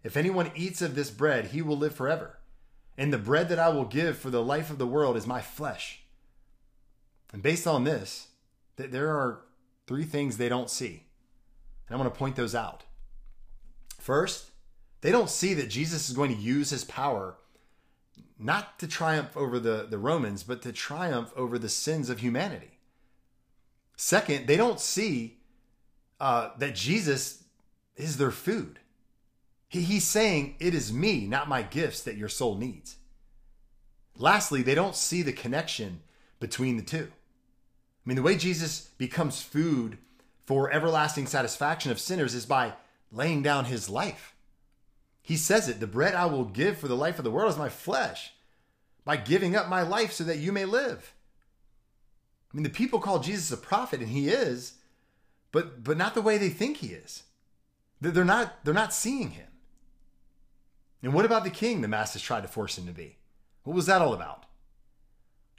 If 0.05 0.17
anyone 0.17 0.53
eats 0.55 0.81
of 0.81 0.95
this 0.95 1.11
bread, 1.11 1.47
he 1.47 1.61
will 1.61 1.77
live 1.77 1.93
forever. 1.93 2.39
And 2.97 3.13
the 3.13 3.19
bread 3.19 3.49
that 3.49 3.59
I 3.59 3.69
will 3.71 3.85
give 3.85 4.17
for 4.17 4.31
the 4.31 4.45
life 4.45 4.71
of 4.71 4.79
the 4.79 4.87
world 4.87 5.17
is 5.17 5.27
my 5.27 5.41
flesh. 5.41 6.03
And 7.33 7.43
based 7.43 7.67
on 7.67 7.83
this, 7.83 8.29
there 8.77 9.09
are 9.09 9.41
three 9.89 10.05
things 10.05 10.37
they 10.37 10.49
don't 10.49 10.71
see. 10.71 11.03
And 11.89 11.97
I 11.97 12.01
want 12.01 12.15
to 12.15 12.19
point 12.19 12.37
those 12.37 12.55
out. 12.55 12.85
First, 13.99 14.51
they 15.01 15.11
don't 15.11 15.29
see 15.29 15.53
that 15.55 15.69
Jesus 15.69 16.09
is 16.09 16.17
going 16.17 16.35
to 16.35 16.41
use 16.41 16.71
his 16.71 16.85
power 16.85 17.37
not 18.39 18.79
to 18.79 18.89
triumph 18.89 19.37
over 19.37 19.59
the, 19.59 19.87
the 19.89 19.99
Romans, 19.99 20.43
but 20.43 20.63
to 20.63 20.73
triumph 20.73 21.33
over 21.37 21.59
the 21.59 21.69
sins 21.69 22.09
of 22.11 22.21
humanity. 22.21 22.79
Second, 23.97 24.47
they 24.47 24.57
don't 24.57 24.81
see 24.81 25.39
uh, 26.19 26.51
that 26.59 26.75
Jesus 26.75 27.45
is 27.97 28.17
their 28.17 28.31
food. 28.31 28.79
He, 29.69 29.83
he's 29.83 30.07
saying, 30.07 30.57
It 30.59 30.75
is 30.75 30.93
me, 30.93 31.27
not 31.27 31.49
my 31.49 31.63
gifts, 31.63 32.03
that 32.03 32.17
your 32.17 32.29
soul 32.29 32.57
needs. 32.57 32.97
Lastly, 34.17 34.63
they 34.63 34.75
don't 34.75 34.97
see 34.97 35.23
the 35.23 35.33
connection 35.33 36.01
between 36.41 36.77
the 36.77 36.83
two. 36.83 37.11
I 37.11 38.09
mean, 38.09 38.17
the 38.17 38.23
way 38.23 38.37
Jesus 38.37 38.91
becomes 38.99 39.43
food 39.43 39.99
for 40.47 40.73
everlasting 40.73 41.27
satisfaction 41.27 41.93
of 41.93 42.01
sinners 42.01 42.35
is 42.35 42.47
by 42.47 42.75
laying 43.13 43.43
down 43.43 43.67
his 43.67 43.89
life. 43.89 44.30
He 45.23 45.37
says 45.37 45.69
it 45.69 45.81
the 45.81 45.87
bread 45.87 46.15
I 46.15 46.27
will 46.27 46.45
give 46.45 46.79
for 46.79 46.89
the 46.89 46.97
life 46.97 47.19
of 47.19 47.25
the 47.25 47.31
world 47.31 47.51
is 47.51 47.59
my 47.59 47.69
flesh, 47.69 48.33
by 49.05 49.17
giving 49.17 49.57
up 49.57 49.69
my 49.69 49.83
life 49.83 50.13
so 50.13 50.25
that 50.25 50.39
you 50.39 50.53
may 50.53 50.65
live. 50.65 51.15
I 52.53 52.57
mean, 52.57 52.65
the 52.65 52.71
people 52.71 52.99
call 52.99 53.21
Jesus 53.21 53.53
a 53.53 53.57
prophet, 53.57 54.01
and 54.01 54.09
he 54.09 54.29
is, 54.29 54.75
but 55.53 55.85
but 55.85 55.97
not 55.97 56.15
the 56.15 56.23
way 56.23 56.39
they 56.39 56.49
think 56.49 56.79
he 56.79 56.89
is. 56.89 57.25
They're 58.01 58.25
not 58.25 58.65
they're 58.65 58.75
not 58.75 58.95
seeing 58.95 59.31
him. 59.31 59.47
And 61.03 61.15
what 61.15 61.25
about 61.25 61.45
the 61.45 61.51
king 61.51 61.81
the 61.81 61.89
masses 61.89 62.23
tried 62.23 62.43
to 62.43 62.49
force 62.49 62.77
him 62.77 62.87
to 62.87 62.93
be? 62.93 63.17
What 63.63 63.75
was 63.75 63.87
that 63.87 64.03
all 64.03 64.15
about? 64.15 64.45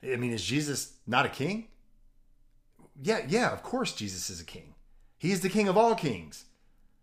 I 0.03 0.15
mean, 0.15 0.31
is 0.31 0.43
Jesus 0.43 0.93
not 1.05 1.25
a 1.25 1.29
king? 1.29 1.67
Yeah, 3.01 3.21
yeah, 3.27 3.51
of 3.51 3.63
course 3.63 3.93
Jesus 3.93 4.29
is 4.29 4.41
a 4.41 4.45
king. 4.45 4.75
He 5.17 5.31
is 5.31 5.41
the 5.41 5.49
king 5.49 5.67
of 5.67 5.77
all 5.77 5.95
kings, 5.95 6.45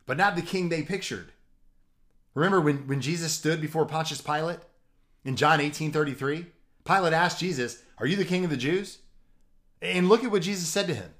but 0.06 0.16
not 0.16 0.36
the 0.36 0.42
king 0.42 0.68
they 0.68 0.82
pictured. 0.82 1.32
Remember 2.34 2.60
when, 2.60 2.86
when 2.86 3.00
Jesus 3.00 3.32
stood 3.32 3.60
before 3.60 3.86
Pontius 3.86 4.20
Pilate 4.20 4.60
in 5.24 5.36
John 5.36 5.60
18 5.60 5.92
33? 5.92 6.46
Pilate 6.84 7.12
asked 7.12 7.40
Jesus, 7.40 7.82
Are 7.98 8.06
you 8.06 8.16
the 8.16 8.24
king 8.24 8.44
of 8.44 8.50
the 8.50 8.56
Jews? 8.56 8.98
And 9.80 10.08
look 10.08 10.24
at 10.24 10.30
what 10.30 10.42
Jesus 10.42 10.68
said 10.68 10.86
to 10.88 10.94
him. 10.94 11.10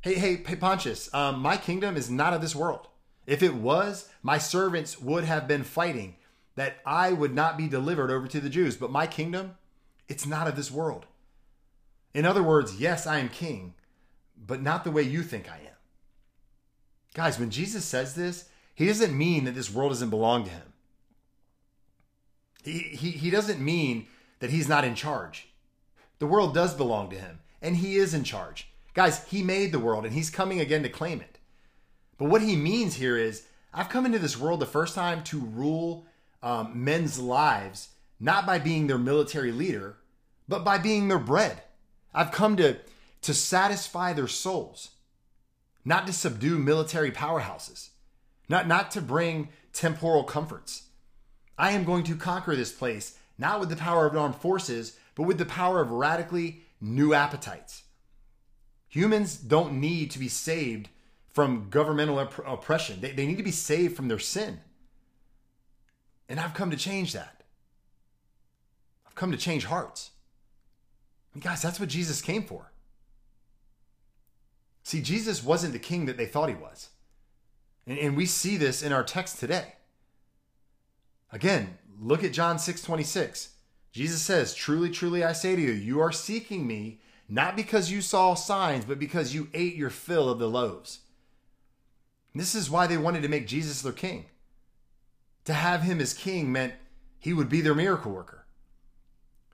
Hey, 0.00 0.14
hey, 0.14 0.36
hey 0.46 0.56
Pontius, 0.56 1.12
um, 1.14 1.40
my 1.40 1.56
kingdom 1.56 1.96
is 1.96 2.10
not 2.10 2.32
of 2.32 2.40
this 2.40 2.54
world. 2.54 2.88
If 3.26 3.42
it 3.42 3.54
was, 3.54 4.08
my 4.22 4.38
servants 4.38 5.00
would 5.00 5.24
have 5.24 5.48
been 5.48 5.64
fighting 5.64 6.16
that 6.54 6.78
I 6.86 7.12
would 7.12 7.34
not 7.34 7.56
be 7.56 7.68
delivered 7.68 8.10
over 8.10 8.26
to 8.28 8.40
the 8.40 8.48
Jews. 8.48 8.76
But 8.76 8.90
my 8.90 9.06
kingdom, 9.06 9.56
it's 10.08 10.26
not 10.26 10.48
of 10.48 10.56
this 10.56 10.70
world. 10.70 11.06
In 12.14 12.24
other 12.24 12.42
words, 12.42 12.80
yes, 12.80 13.06
I 13.06 13.18
am 13.18 13.28
king, 13.28 13.74
but 14.36 14.62
not 14.62 14.84
the 14.84 14.90
way 14.90 15.02
you 15.02 15.22
think 15.22 15.50
I 15.50 15.56
am. 15.56 15.76
Guys, 17.14 17.38
when 17.38 17.50
Jesus 17.50 17.84
says 17.84 18.14
this, 18.14 18.48
he 18.76 18.86
doesn't 18.86 19.16
mean 19.16 19.44
that 19.44 19.54
this 19.54 19.72
world 19.72 19.90
doesn't 19.90 20.10
belong 20.10 20.44
to 20.44 20.50
him. 20.50 20.72
He, 22.62 22.78
he, 22.78 23.10
he 23.10 23.30
doesn't 23.30 23.58
mean 23.58 24.06
that 24.40 24.50
he's 24.50 24.68
not 24.68 24.84
in 24.84 24.94
charge. 24.94 25.48
The 26.18 26.26
world 26.26 26.52
does 26.54 26.74
belong 26.74 27.08
to 27.10 27.16
him, 27.16 27.40
and 27.62 27.76
he 27.76 27.96
is 27.96 28.12
in 28.12 28.22
charge. 28.22 28.68
Guys, 28.92 29.24
he 29.28 29.42
made 29.42 29.72
the 29.72 29.78
world, 29.78 30.04
and 30.04 30.12
he's 30.12 30.28
coming 30.28 30.60
again 30.60 30.82
to 30.82 30.90
claim 30.90 31.22
it. 31.22 31.38
But 32.18 32.28
what 32.28 32.42
he 32.42 32.54
means 32.54 32.96
here 32.96 33.16
is 33.16 33.44
I've 33.72 33.88
come 33.88 34.04
into 34.04 34.18
this 34.18 34.38
world 34.38 34.60
the 34.60 34.66
first 34.66 34.94
time 34.94 35.24
to 35.24 35.40
rule 35.40 36.04
um, 36.42 36.84
men's 36.84 37.18
lives, 37.18 37.88
not 38.20 38.46
by 38.46 38.58
being 38.58 38.86
their 38.86 38.98
military 38.98 39.52
leader, 39.52 39.96
but 40.48 40.64
by 40.64 40.76
being 40.76 41.08
their 41.08 41.18
bread. 41.18 41.62
I've 42.12 42.30
come 42.30 42.56
to, 42.58 42.76
to 43.22 43.32
satisfy 43.32 44.12
their 44.12 44.28
souls, 44.28 44.90
not 45.82 46.06
to 46.06 46.12
subdue 46.12 46.58
military 46.58 47.10
powerhouses, 47.10 47.88
not, 48.48 48.66
not 48.66 48.90
to 48.92 49.00
bring 49.00 49.48
temporal 49.72 50.24
comforts. 50.24 50.84
I 51.58 51.72
am 51.72 51.84
going 51.84 52.04
to 52.04 52.16
conquer 52.16 52.54
this 52.54 52.72
place, 52.72 53.18
not 53.38 53.60
with 53.60 53.68
the 53.68 53.76
power 53.76 54.06
of 54.06 54.16
armed 54.16 54.36
forces, 54.36 54.98
but 55.14 55.24
with 55.24 55.38
the 55.38 55.46
power 55.46 55.80
of 55.80 55.90
radically 55.90 56.62
new 56.80 57.14
appetites. 57.14 57.84
Humans 58.88 59.36
don't 59.36 59.80
need 59.80 60.10
to 60.12 60.18
be 60.18 60.28
saved 60.28 60.88
from 61.28 61.68
governmental 61.68 62.18
opp- 62.18 62.46
oppression, 62.46 63.00
they, 63.00 63.12
they 63.12 63.26
need 63.26 63.36
to 63.36 63.42
be 63.42 63.50
saved 63.50 63.94
from 63.94 64.08
their 64.08 64.18
sin. 64.18 64.60
And 66.28 66.40
I've 66.40 66.54
come 66.54 66.70
to 66.70 66.76
change 66.76 67.12
that. 67.12 67.42
I've 69.06 69.14
come 69.14 69.32
to 69.32 69.38
change 69.38 69.66
hearts. 69.66 70.12
Mean, 71.36 71.42
guys, 71.42 71.60
that's 71.60 71.78
what 71.78 71.90
Jesus 71.90 72.22
came 72.22 72.42
for. 72.42 72.72
See, 74.82 75.02
Jesus 75.02 75.44
wasn't 75.44 75.74
the 75.74 75.78
king 75.78 76.06
that 76.06 76.16
they 76.16 76.24
thought 76.24 76.48
he 76.48 76.54
was. 76.54 76.88
And, 77.86 77.98
and 77.98 78.16
we 78.16 78.26
see 78.26 78.56
this 78.56 78.82
in 78.82 78.92
our 78.92 79.04
text 79.04 79.38
today. 79.38 79.74
Again, 81.32 81.78
look 82.00 82.24
at 82.24 82.32
John 82.32 82.58
6 82.58 82.82
26. 82.82 83.50
Jesus 83.92 84.22
says, 84.22 84.54
Truly, 84.54 84.90
truly, 84.90 85.24
I 85.24 85.32
say 85.32 85.56
to 85.56 85.62
you, 85.62 85.72
you 85.72 86.00
are 86.00 86.12
seeking 86.12 86.66
me 86.66 87.00
not 87.28 87.56
because 87.56 87.90
you 87.90 88.00
saw 88.02 88.34
signs, 88.34 88.84
but 88.84 88.98
because 88.98 89.34
you 89.34 89.48
ate 89.52 89.74
your 89.74 89.90
fill 89.90 90.28
of 90.28 90.38
the 90.38 90.48
loaves. 90.48 91.00
And 92.32 92.40
this 92.40 92.54
is 92.54 92.70
why 92.70 92.86
they 92.86 92.98
wanted 92.98 93.22
to 93.22 93.28
make 93.28 93.46
Jesus 93.46 93.82
their 93.82 93.92
king. 93.92 94.26
To 95.46 95.54
have 95.54 95.82
him 95.82 96.00
as 96.00 96.12
king 96.12 96.52
meant 96.52 96.74
he 97.18 97.32
would 97.32 97.48
be 97.48 97.60
their 97.60 97.74
miracle 97.74 98.12
worker. 98.12 98.46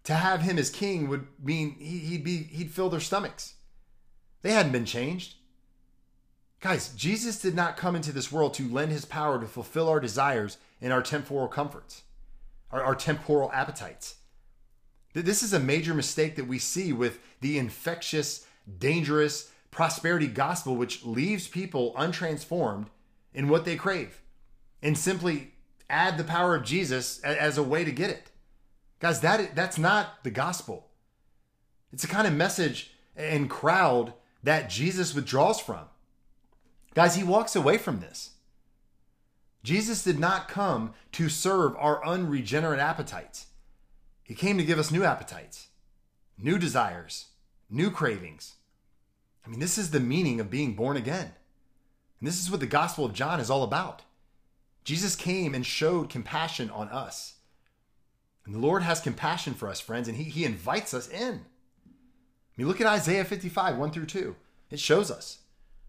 To 0.05 0.15
have 0.15 0.43
him 0.43 0.59
as 0.59 0.69
king 0.69 1.09
would 1.09 1.27
mean 1.43 1.77
he'd 1.79 2.25
be 2.25 2.39
he'd 2.39 2.73
fill 2.73 2.91
their 2.91 3.01
stomachs. 3.01 3.55
They 4.43 4.51
hadn't 4.51 4.73
been 4.73 4.85
changed. 4.85 5.37
Guys, 6.63 6.91
Jesus 6.95 7.41
did 7.41 7.57
not 7.57 7.77
come 7.77 7.97
into 7.97 8.13
this 8.13 8.31
world 8.31 8.55
to 8.55 8.69
lend 8.69 8.93
his 8.93 9.05
power 9.05 9.41
to 9.41 9.47
fulfill 9.49 9.89
our 9.89 9.99
desires 9.99 10.59
and 10.81 10.93
our 10.93 11.03
temporal 11.03 11.49
comforts, 11.49 12.03
our, 12.71 12.81
our 12.81 12.95
temporal 12.95 13.51
appetites. 13.53 14.15
This 15.13 15.43
is 15.43 15.53
a 15.53 15.59
major 15.59 15.93
mistake 15.93 16.37
that 16.37 16.47
we 16.47 16.61
see 16.61 16.93
with 16.93 17.19
the 17.41 17.59
infectious, 17.59 18.47
dangerous 18.79 19.51
prosperity 19.73 20.29
gospel, 20.29 20.77
which 20.77 21.05
leaves 21.05 21.49
people 21.49 21.95
untransformed 21.95 22.87
in 23.35 23.49
what 23.49 23.65
they 23.65 23.75
crave 23.75 24.23
and 24.81 24.97
simply 24.97 25.55
add 25.91 26.17
the 26.17 26.23
power 26.23 26.55
of 26.55 26.63
Jesus 26.63 27.19
as 27.23 27.59
a 27.59 27.63
way 27.63 27.83
to 27.83 27.91
get 27.91 28.09
it. 28.09 28.31
Guys, 29.01 29.21
that 29.21 29.57
that's 29.57 29.79
not 29.79 30.23
the 30.23 30.31
gospel. 30.31 30.91
It's 31.93 32.05
a 32.05 32.09
kind 32.09 32.29
of 32.29 32.33
message 32.33 32.93
and 33.17 33.51
crowd 33.51 34.15
that 34.45 34.71
Jesus 34.71 35.13
withdraws 35.13 35.59
from. 35.59 35.87
Guys, 36.95 37.17
he 37.17 37.25
walks 37.25 37.57
away 37.57 37.79
from 37.79 38.01
this. 38.01 38.31
Jesus 39.63 40.03
did 40.03 40.19
not 40.19 40.49
come 40.49 40.93
to 41.13 41.29
serve 41.29 41.77
our 41.77 42.05
unregenerate 42.05 42.81
appetites. 42.81 43.47
He 44.23 44.35
came 44.35 44.59
to 44.59 44.65
give 44.65 44.79
us 44.79 44.91
new 44.91 45.05
appetites, 45.05 45.69
new 46.37 46.59
desires, 46.59 47.27
new 47.71 47.91
cravings. 47.91 48.55
I 49.45 49.51
mean, 49.51 49.61
this 49.61 49.79
is 49.79 49.91
the 49.91 50.01
meaning 50.01 50.41
of 50.41 50.51
being 50.51 50.75
born 50.75 50.97
again. 50.97 51.33
And 52.21 52.29
this 52.29 52.41
is 52.41 52.51
what 52.51 52.61
the 52.61 52.67
Gospel 52.67 53.05
of 53.05 53.15
John 53.15 53.41
is 53.41 53.51
all 53.51 53.63
about. 53.63 54.03
Jesus 54.85 55.17
came 55.17 55.55
and 55.55 55.65
showed 55.65 56.11
compassion 56.11 56.71
on 56.71 56.89
us. 56.89 57.35
And 58.45 58.55
the 58.55 58.61
Lord 58.61 58.83
has 58.83 59.01
compassion 59.01 59.55
for 59.55 59.69
us, 59.69 59.81
friends, 59.81 60.09
and 60.09 60.17
He, 60.17 60.25
he 60.25 60.45
invites 60.45 60.93
us 60.95 61.09
in. 61.09 61.35
I 61.35 62.55
mean, 62.57 62.69
look 62.69 62.81
at 62.81 62.87
Isaiah 62.87 63.25
55, 63.25 63.79
1 63.79 63.91
through 63.91 64.07
2. 64.07 64.37
It 64.71 64.81
shows 64.81 65.11
us. 65.11 65.39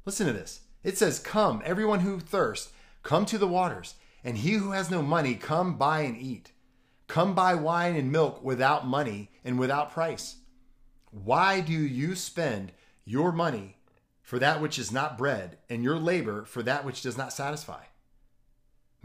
Listen 0.06 0.28
to 0.28 0.34
this. 0.34 0.62
It 0.84 0.98
says, 0.98 1.19
Come, 1.19 1.62
everyone 1.65 2.02
who 2.02 2.19
thirsts, 2.19 2.72
come 3.04 3.26
to 3.28 3.38
the 3.38 3.48
waters, 3.48 3.96
and 4.24 4.38
he 4.38 4.54
who 4.54 4.72
has 4.72 4.91
no 4.91 5.02
money, 5.02 5.36
come 5.36 5.78
buy 5.78 6.02
and 6.02 6.17
eat. 6.17 6.52
Come 7.08 7.36
buy 7.36 7.54
wine 7.54 7.96
and 7.96 8.12
milk 8.12 8.43
without 8.43 8.88
money 8.88 9.30
and 9.43 9.60
without 9.60 9.91
price. 9.91 10.38
Why 11.12 11.62
do 11.62 11.74
you 11.74 12.15
spend 12.15 12.72
your 13.06 13.32
money 13.32 13.78
for 14.22 14.39
that 14.39 14.62
which 14.62 14.80
is 14.80 14.91
not 14.91 15.17
bread, 15.17 15.58
and 15.69 15.84
your 15.84 16.00
labor 16.00 16.46
for 16.46 16.63
that 16.63 16.86
which 16.86 17.02
does 17.02 17.17
not 17.17 17.34
satisfy? 17.34 17.84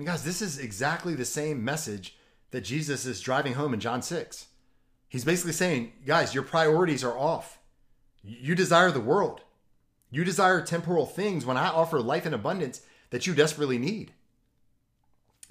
Guys, 0.02 0.22
this 0.22 0.40
is 0.40 0.58
exactly 0.58 1.14
the 1.14 1.24
same 1.24 1.64
message 1.64 2.16
that 2.52 2.60
Jesus 2.60 3.04
is 3.04 3.20
driving 3.20 3.54
home 3.54 3.74
in 3.74 3.80
John 3.80 4.00
6. 4.00 4.46
He's 5.08 5.24
basically 5.24 5.52
saying, 5.52 5.92
guys, 6.06 6.34
your 6.34 6.44
priorities 6.44 7.02
are 7.02 7.18
off. 7.18 7.58
You 8.22 8.54
desire 8.54 8.90
the 8.90 9.00
world. 9.00 9.40
You 10.10 10.24
desire 10.24 10.62
temporal 10.62 11.06
things 11.06 11.44
when 11.44 11.56
I 11.56 11.68
offer 11.68 12.00
life 12.00 12.26
in 12.26 12.34
abundance 12.34 12.80
that 13.10 13.26
you 13.26 13.34
desperately 13.34 13.78
need. 13.78 14.12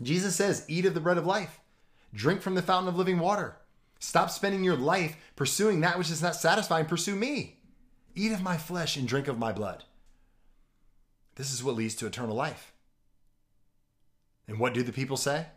Jesus 0.02 0.36
says, 0.36 0.66
Eat 0.68 0.86
of 0.86 0.94
the 0.94 1.00
bread 1.00 1.18
of 1.18 1.26
life, 1.26 1.60
drink 2.14 2.42
from 2.42 2.56
the 2.56 2.62
fountain 2.62 2.90
of 2.90 2.98
living 2.98 3.20
water. 3.20 3.58
Stop 4.00 4.30
spending 4.30 4.64
your 4.64 4.76
life 4.76 5.16
pursuing 5.36 5.82
that 5.82 5.98
which 5.98 6.12
is 6.12 6.22
not 6.22 6.36
satisfying. 6.36 6.86
Pursue 6.86 7.16
me. 7.16 7.58
Eat 8.16 8.32
of 8.32 8.42
my 8.42 8.58
flesh 8.58 8.96
and 8.96 9.08
drink 9.08 9.28
of 9.28 9.40
my 9.40 9.52
blood. 9.52 9.84
This 11.36 11.54
is 11.54 11.64
what 11.64 11.76
leads 11.76 11.96
to 11.96 12.08
eternal 12.08 12.36
life. 12.36 12.74
And 14.48 14.60
what 14.60 14.74
do 14.74 14.82
the 14.82 14.94
people 14.94 15.18
say? 15.18 15.48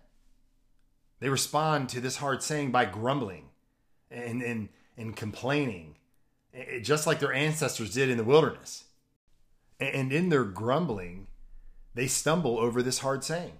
They 1.21 1.29
respond 1.29 1.89
to 1.91 2.01
this 2.01 2.17
hard 2.17 2.43
saying 2.43 2.71
by 2.71 2.87
grumbling 2.87 3.51
and, 4.11 4.43
and, 4.43 4.69
and 4.97 5.15
complaining, 5.15 5.97
eh, 6.55 6.81
just 6.81 7.07
like 7.07 7.21
their 7.21 7.33
ancestors 7.33 7.95
did 7.95 8.11
in 8.11 8.17
the 8.17 8.25
wilderness. 8.25 8.85
And 9.81 10.13
in 10.13 10.29
their 10.29 10.45
grumbling, 10.45 11.27
they 11.95 12.07
stumble 12.07 12.59
over 12.59 12.83
this 12.83 12.99
hard 12.99 13.25
saying. 13.25 13.55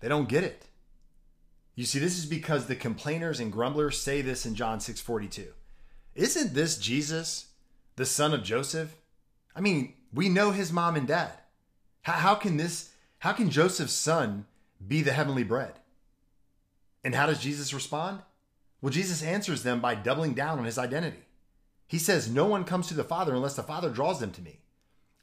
They 0.00 0.08
don't 0.08 0.28
get 0.28 0.44
it. 0.44 0.66
You 1.74 1.84
see, 1.84 1.98
this 1.98 2.18
is 2.18 2.26
because 2.26 2.66
the 2.66 2.76
complainers 2.76 3.38
and 3.38 3.52
grumblers 3.52 4.00
say 4.00 4.22
this 4.22 4.44
in 4.46 4.54
John 4.54 4.80
6 4.80 5.00
42. 5.00 5.46
Isn't 6.14 6.54
this 6.54 6.78
Jesus, 6.78 7.46
the 7.96 8.06
son 8.06 8.34
of 8.34 8.42
Joseph? 8.42 8.96
I 9.54 9.60
mean, 9.60 9.94
we 10.12 10.28
know 10.28 10.50
his 10.50 10.72
mom 10.72 10.96
and 10.96 11.06
dad. 11.06 11.32
How, 12.02 12.14
how 12.14 12.34
can 12.34 12.56
this, 12.56 12.90
how 13.18 13.32
can 13.32 13.50
Joseph's 13.50 13.92
son 13.92 14.46
be 14.86 15.02
the 15.02 15.12
heavenly 15.12 15.44
bread? 15.44 15.74
And 17.04 17.14
how 17.14 17.26
does 17.26 17.40
Jesus 17.40 17.72
respond? 17.72 18.20
Well, 18.82 18.92
Jesus 18.92 19.22
answers 19.22 19.62
them 19.62 19.80
by 19.80 19.94
doubling 19.94 20.34
down 20.34 20.58
on 20.58 20.64
his 20.64 20.78
identity. 20.78 21.24
He 21.86 21.98
says, 21.98 22.30
No 22.30 22.46
one 22.46 22.64
comes 22.64 22.88
to 22.88 22.94
the 22.94 23.04
Father 23.04 23.34
unless 23.34 23.56
the 23.56 23.62
Father 23.62 23.90
draws 23.90 24.20
them 24.20 24.32
to 24.32 24.42
me. 24.42 24.60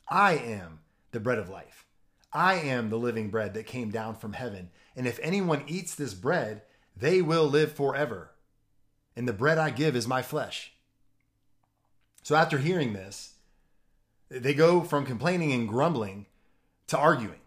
I 0.09 0.35
am 0.35 0.79
the 1.11 1.19
bread 1.19 1.39
of 1.39 1.49
life. 1.49 1.85
I 2.31 2.55
am 2.55 2.89
the 2.89 2.97
living 2.97 3.29
bread 3.29 3.53
that 3.53 3.65
came 3.65 3.89
down 3.89 4.15
from 4.15 4.33
heaven. 4.33 4.69
And 4.95 5.07
if 5.07 5.19
anyone 5.21 5.63
eats 5.67 5.95
this 5.95 6.13
bread, 6.13 6.61
they 6.95 7.21
will 7.21 7.45
live 7.45 7.71
forever. 7.71 8.31
And 9.15 9.27
the 9.27 9.33
bread 9.33 9.57
I 9.57 9.69
give 9.69 9.95
is 9.95 10.07
my 10.07 10.21
flesh. 10.21 10.73
So 12.23 12.35
after 12.35 12.57
hearing 12.57 12.93
this, 12.93 13.35
they 14.29 14.53
go 14.53 14.81
from 14.81 15.05
complaining 15.05 15.53
and 15.53 15.67
grumbling 15.67 16.25
to 16.87 16.97
arguing. 16.97 17.39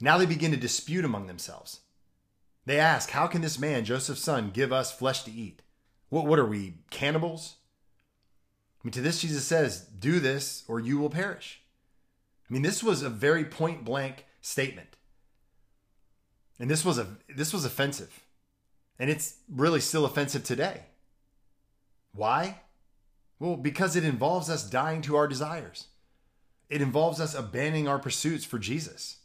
Now 0.00 0.18
they 0.18 0.26
begin 0.26 0.50
to 0.50 0.56
dispute 0.56 1.04
among 1.04 1.26
themselves. 1.26 1.80
They 2.66 2.78
ask, 2.78 3.10
How 3.10 3.26
can 3.26 3.40
this 3.40 3.58
man, 3.58 3.84
Joseph's 3.84 4.22
son, 4.22 4.50
give 4.52 4.72
us 4.72 4.92
flesh 4.92 5.22
to 5.24 5.32
eat? 5.32 5.62
What, 6.08 6.26
what 6.26 6.38
are 6.38 6.46
we, 6.46 6.74
cannibals? 6.90 7.56
I 8.82 8.88
mean, 8.88 8.92
to 8.92 9.00
this, 9.00 9.20
Jesus 9.20 9.44
says, 9.44 9.80
Do 9.80 10.18
this 10.18 10.64
or 10.66 10.80
you 10.80 10.98
will 10.98 11.10
perish. 11.10 11.60
I 12.48 12.52
mean, 12.52 12.62
this 12.62 12.82
was 12.82 13.02
a 13.02 13.08
very 13.08 13.44
point 13.44 13.84
blank 13.84 14.26
statement. 14.40 14.96
And 16.58 16.70
this 16.70 16.84
was 16.84 16.98
a 16.98 17.06
this 17.28 17.52
was 17.52 17.64
offensive. 17.64 18.24
And 18.98 19.08
it's 19.10 19.36
really 19.48 19.80
still 19.80 20.04
offensive 20.04 20.44
today. 20.44 20.82
Why? 22.14 22.60
Well, 23.38 23.56
because 23.56 23.96
it 23.96 24.04
involves 24.04 24.50
us 24.50 24.68
dying 24.68 25.02
to 25.02 25.16
our 25.16 25.26
desires. 25.26 25.86
It 26.68 26.82
involves 26.82 27.20
us 27.20 27.34
abandoning 27.34 27.88
our 27.88 27.98
pursuits 27.98 28.44
for 28.44 28.58
Jesus. 28.58 29.18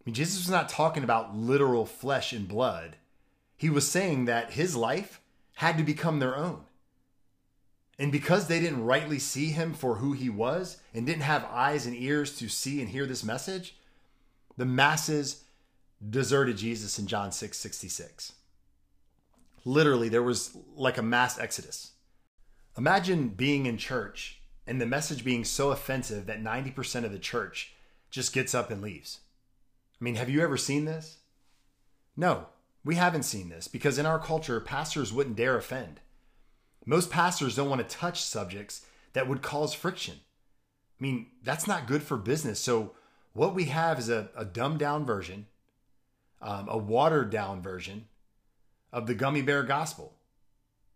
I 0.00 0.02
mean, 0.06 0.14
Jesus 0.14 0.38
was 0.38 0.50
not 0.50 0.68
talking 0.68 1.02
about 1.02 1.36
literal 1.36 1.86
flesh 1.86 2.32
and 2.32 2.46
blood. 2.46 2.96
He 3.56 3.70
was 3.70 3.88
saying 3.88 4.26
that 4.26 4.52
his 4.52 4.76
life 4.76 5.20
had 5.56 5.78
to 5.78 5.84
become 5.84 6.18
their 6.18 6.36
own. 6.36 6.64
And 7.98 8.10
because 8.10 8.48
they 8.48 8.58
didn't 8.58 8.84
rightly 8.84 9.18
see 9.18 9.50
him 9.50 9.72
for 9.72 9.96
who 9.96 10.12
he 10.12 10.28
was 10.28 10.78
and 10.92 11.06
didn't 11.06 11.22
have 11.22 11.46
eyes 11.50 11.86
and 11.86 11.94
ears 11.94 12.36
to 12.38 12.48
see 12.48 12.80
and 12.80 12.88
hear 12.88 13.06
this 13.06 13.22
message, 13.22 13.76
the 14.56 14.64
masses 14.64 15.44
deserted 16.10 16.56
Jesus 16.56 16.98
in 16.98 17.06
John 17.06 17.30
6 17.30 17.56
66. 17.56 18.32
Literally, 19.64 20.08
there 20.08 20.22
was 20.22 20.56
like 20.76 20.98
a 20.98 21.02
mass 21.02 21.38
exodus. 21.38 21.92
Imagine 22.76 23.28
being 23.28 23.66
in 23.66 23.78
church 23.78 24.40
and 24.66 24.80
the 24.80 24.86
message 24.86 25.24
being 25.24 25.44
so 25.44 25.70
offensive 25.70 26.26
that 26.26 26.42
90% 26.42 27.04
of 27.04 27.12
the 27.12 27.18
church 27.18 27.74
just 28.10 28.32
gets 28.32 28.54
up 28.54 28.70
and 28.70 28.82
leaves. 28.82 29.20
I 30.00 30.04
mean, 30.04 30.16
have 30.16 30.28
you 30.28 30.40
ever 30.42 30.56
seen 30.56 30.84
this? 30.84 31.18
No, 32.16 32.46
we 32.84 32.96
haven't 32.96 33.22
seen 33.22 33.48
this 33.48 33.68
because 33.68 33.98
in 33.98 34.06
our 34.06 34.18
culture, 34.18 34.60
pastors 34.60 35.12
wouldn't 35.12 35.36
dare 35.36 35.56
offend. 35.56 36.00
Most 36.86 37.10
pastors 37.10 37.56
don't 37.56 37.70
want 37.70 37.86
to 37.86 37.96
touch 37.96 38.22
subjects 38.22 38.84
that 39.12 39.28
would 39.28 39.42
cause 39.42 39.74
friction. 39.74 40.16
I 41.00 41.02
mean, 41.02 41.26
that's 41.42 41.66
not 41.66 41.86
good 41.86 42.02
for 42.02 42.16
business. 42.16 42.60
So, 42.60 42.92
what 43.32 43.54
we 43.54 43.64
have 43.64 43.98
is 43.98 44.08
a, 44.08 44.28
a 44.36 44.44
dumbed 44.44 44.78
down 44.78 45.04
version, 45.04 45.46
um, 46.40 46.68
a 46.68 46.78
watered 46.78 47.30
down 47.30 47.62
version 47.62 48.06
of 48.92 49.06
the 49.06 49.14
gummy 49.14 49.42
bear 49.42 49.64
gospel. 49.64 50.14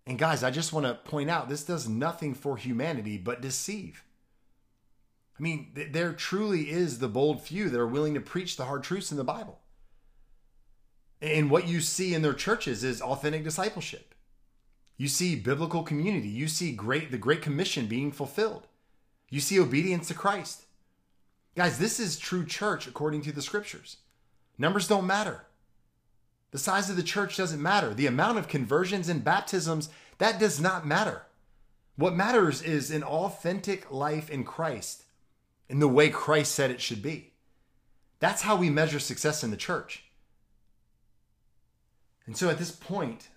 And, 0.06 0.18
guys, 0.18 0.44
I 0.44 0.50
just 0.50 0.72
want 0.72 0.86
to 0.86 0.94
point 0.94 1.30
out 1.30 1.48
this 1.48 1.64
does 1.64 1.88
nothing 1.88 2.34
for 2.34 2.56
humanity 2.56 3.18
but 3.18 3.42
deceive. 3.42 4.04
I 5.38 5.42
mean, 5.42 5.72
th- 5.74 5.92
there 5.92 6.12
truly 6.12 6.70
is 6.70 6.98
the 6.98 7.08
bold 7.08 7.42
few 7.42 7.68
that 7.70 7.80
are 7.80 7.86
willing 7.86 8.14
to 8.14 8.20
preach 8.20 8.56
the 8.56 8.64
hard 8.64 8.82
truths 8.82 9.10
in 9.10 9.16
the 9.16 9.24
Bible. 9.24 9.58
And 11.20 11.50
what 11.50 11.66
you 11.66 11.80
see 11.80 12.14
in 12.14 12.22
their 12.22 12.34
churches 12.34 12.84
is 12.84 13.02
authentic 13.02 13.42
discipleship. 13.42 14.14
You 14.98 15.08
see 15.08 15.36
biblical 15.36 15.84
community. 15.84 16.28
You 16.28 16.48
see 16.48 16.72
great 16.72 17.10
the 17.10 17.18
great 17.18 17.40
commission 17.40 17.86
being 17.86 18.12
fulfilled. 18.12 18.66
You 19.30 19.40
see 19.40 19.58
obedience 19.58 20.08
to 20.08 20.14
Christ. 20.14 20.66
Guys, 21.54 21.78
this 21.78 21.98
is 21.98 22.18
true 22.18 22.44
church 22.44 22.86
according 22.86 23.22
to 23.22 23.32
the 23.32 23.42
scriptures. 23.42 23.98
Numbers 24.58 24.88
don't 24.88 25.06
matter. 25.06 25.44
The 26.50 26.58
size 26.58 26.90
of 26.90 26.96
the 26.96 27.02
church 27.02 27.36
doesn't 27.36 27.62
matter. 27.62 27.94
The 27.94 28.06
amount 28.06 28.38
of 28.38 28.48
conversions 28.48 29.08
and 29.08 29.22
baptisms, 29.22 29.88
that 30.18 30.40
does 30.40 30.60
not 30.60 30.86
matter. 30.86 31.22
What 31.96 32.14
matters 32.14 32.62
is 32.62 32.90
an 32.90 33.02
authentic 33.02 33.90
life 33.90 34.30
in 34.30 34.44
Christ 34.44 35.04
in 35.68 35.78
the 35.78 35.88
way 35.88 36.08
Christ 36.10 36.54
said 36.54 36.70
it 36.70 36.80
should 36.80 37.02
be. 37.02 37.32
That's 38.20 38.42
how 38.42 38.56
we 38.56 38.70
measure 38.70 38.98
success 38.98 39.44
in 39.44 39.50
the 39.50 39.56
church. 39.56 40.04
And 42.26 42.36
so 42.36 42.48
at 42.48 42.58
this 42.58 42.70
point, 42.70 43.28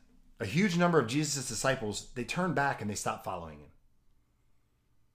a 0.41 0.45
huge 0.45 0.75
number 0.75 0.99
of 0.99 1.07
Jesus' 1.07 1.47
disciples, 1.47 2.07
they 2.15 2.23
turned 2.23 2.55
back 2.55 2.81
and 2.81 2.89
they 2.89 2.95
stopped 2.95 3.23
following 3.23 3.59
him. 3.59 3.69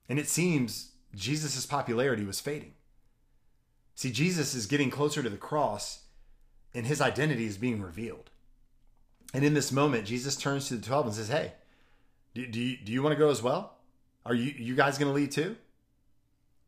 And 0.09 0.21
it 0.21 0.29
seems 0.29 0.93
Jesus' 1.17 1.67
popularity 1.67 2.25
was 2.25 2.41
fading. 2.41 2.75
See, 3.97 4.13
Jesus 4.13 4.55
is 4.55 4.67
getting 4.67 4.89
closer 4.89 5.25
to 5.25 5.29
the 5.29 5.37
cross 5.37 6.05
and 6.75 6.87
his 6.87 7.01
identity 7.01 7.45
is 7.45 7.59
being 7.59 7.83
revealed. 7.83 8.31
And 9.35 9.45
in 9.45 9.55
this 9.55 9.73
moment, 9.73 10.07
Jesus 10.07 10.37
turns 10.37 10.69
to 10.69 10.77
the 10.77 10.87
12 10.87 11.07
and 11.07 11.15
says, 11.15 11.29
Hey, 11.29 11.55
do, 12.33 12.47
do 12.47 12.61
you, 12.61 12.77
do 12.77 12.93
you 12.93 13.03
want 13.03 13.15
to 13.15 13.19
go 13.19 13.31
as 13.31 13.43
well? 13.43 13.79
Are 14.25 14.35
you, 14.35 14.53
you 14.57 14.77
guys 14.77 14.97
going 14.97 15.11
to 15.11 15.15
leave 15.15 15.31
too? 15.31 15.57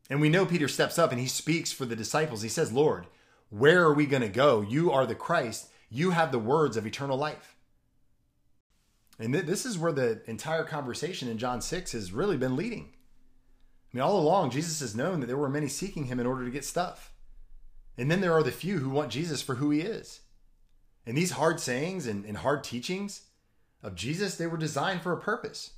And 0.09 0.19
we 0.19 0.27
know 0.27 0.45
Peter 0.45 0.67
steps 0.67 0.99
up 0.99 1.11
and 1.11 1.21
he 1.21 1.27
speaks 1.27 1.71
for 1.71 1.85
the 1.85 1.95
disciples. 1.95 2.41
He 2.41 2.49
says, 2.49 2.73
Lord, 2.73 3.07
where 3.49 3.83
are 3.83 3.93
we 3.93 4.05
going 4.05 4.23
to 4.23 4.27
go? 4.27 4.59
You 4.59 4.91
are 4.91 5.05
the 5.05 5.15
Christ. 5.15 5.69
You 5.89 6.11
have 6.11 6.33
the 6.33 6.39
words 6.39 6.75
of 6.75 6.85
eternal 6.85 7.17
life. 7.17 7.55
And 9.19 9.33
th- 9.33 9.45
this 9.45 9.65
is 9.65 9.77
where 9.77 9.91
the 9.91 10.21
entire 10.27 10.63
conversation 10.63 11.27
in 11.27 11.37
John 11.37 11.61
6 11.61 11.91
has 11.91 12.13
really 12.13 12.37
been 12.37 12.55
leading. 12.55 12.93
I 13.91 13.97
mean, 13.97 14.01
all 14.01 14.19
along, 14.19 14.51
Jesus 14.51 14.79
has 14.79 14.95
known 14.95 15.19
that 15.19 15.27
there 15.27 15.37
were 15.37 15.49
many 15.49 15.67
seeking 15.67 16.05
him 16.05 16.19
in 16.19 16.25
order 16.25 16.45
to 16.45 16.51
get 16.51 16.63
stuff. 16.63 17.11
And 17.97 18.09
then 18.09 18.21
there 18.21 18.33
are 18.33 18.43
the 18.43 18.51
few 18.51 18.77
who 18.77 18.89
want 18.89 19.11
Jesus 19.11 19.41
for 19.41 19.55
who 19.55 19.71
he 19.71 19.81
is. 19.81 20.21
And 21.05 21.17
these 21.17 21.31
hard 21.31 21.59
sayings 21.59 22.07
and, 22.07 22.23
and 22.23 22.37
hard 22.37 22.63
teachings 22.63 23.23
of 23.83 23.95
Jesus, 23.95 24.35
they 24.35 24.47
were 24.47 24.57
designed 24.57 25.01
for 25.01 25.11
a 25.11 25.19
purpose. 25.19 25.71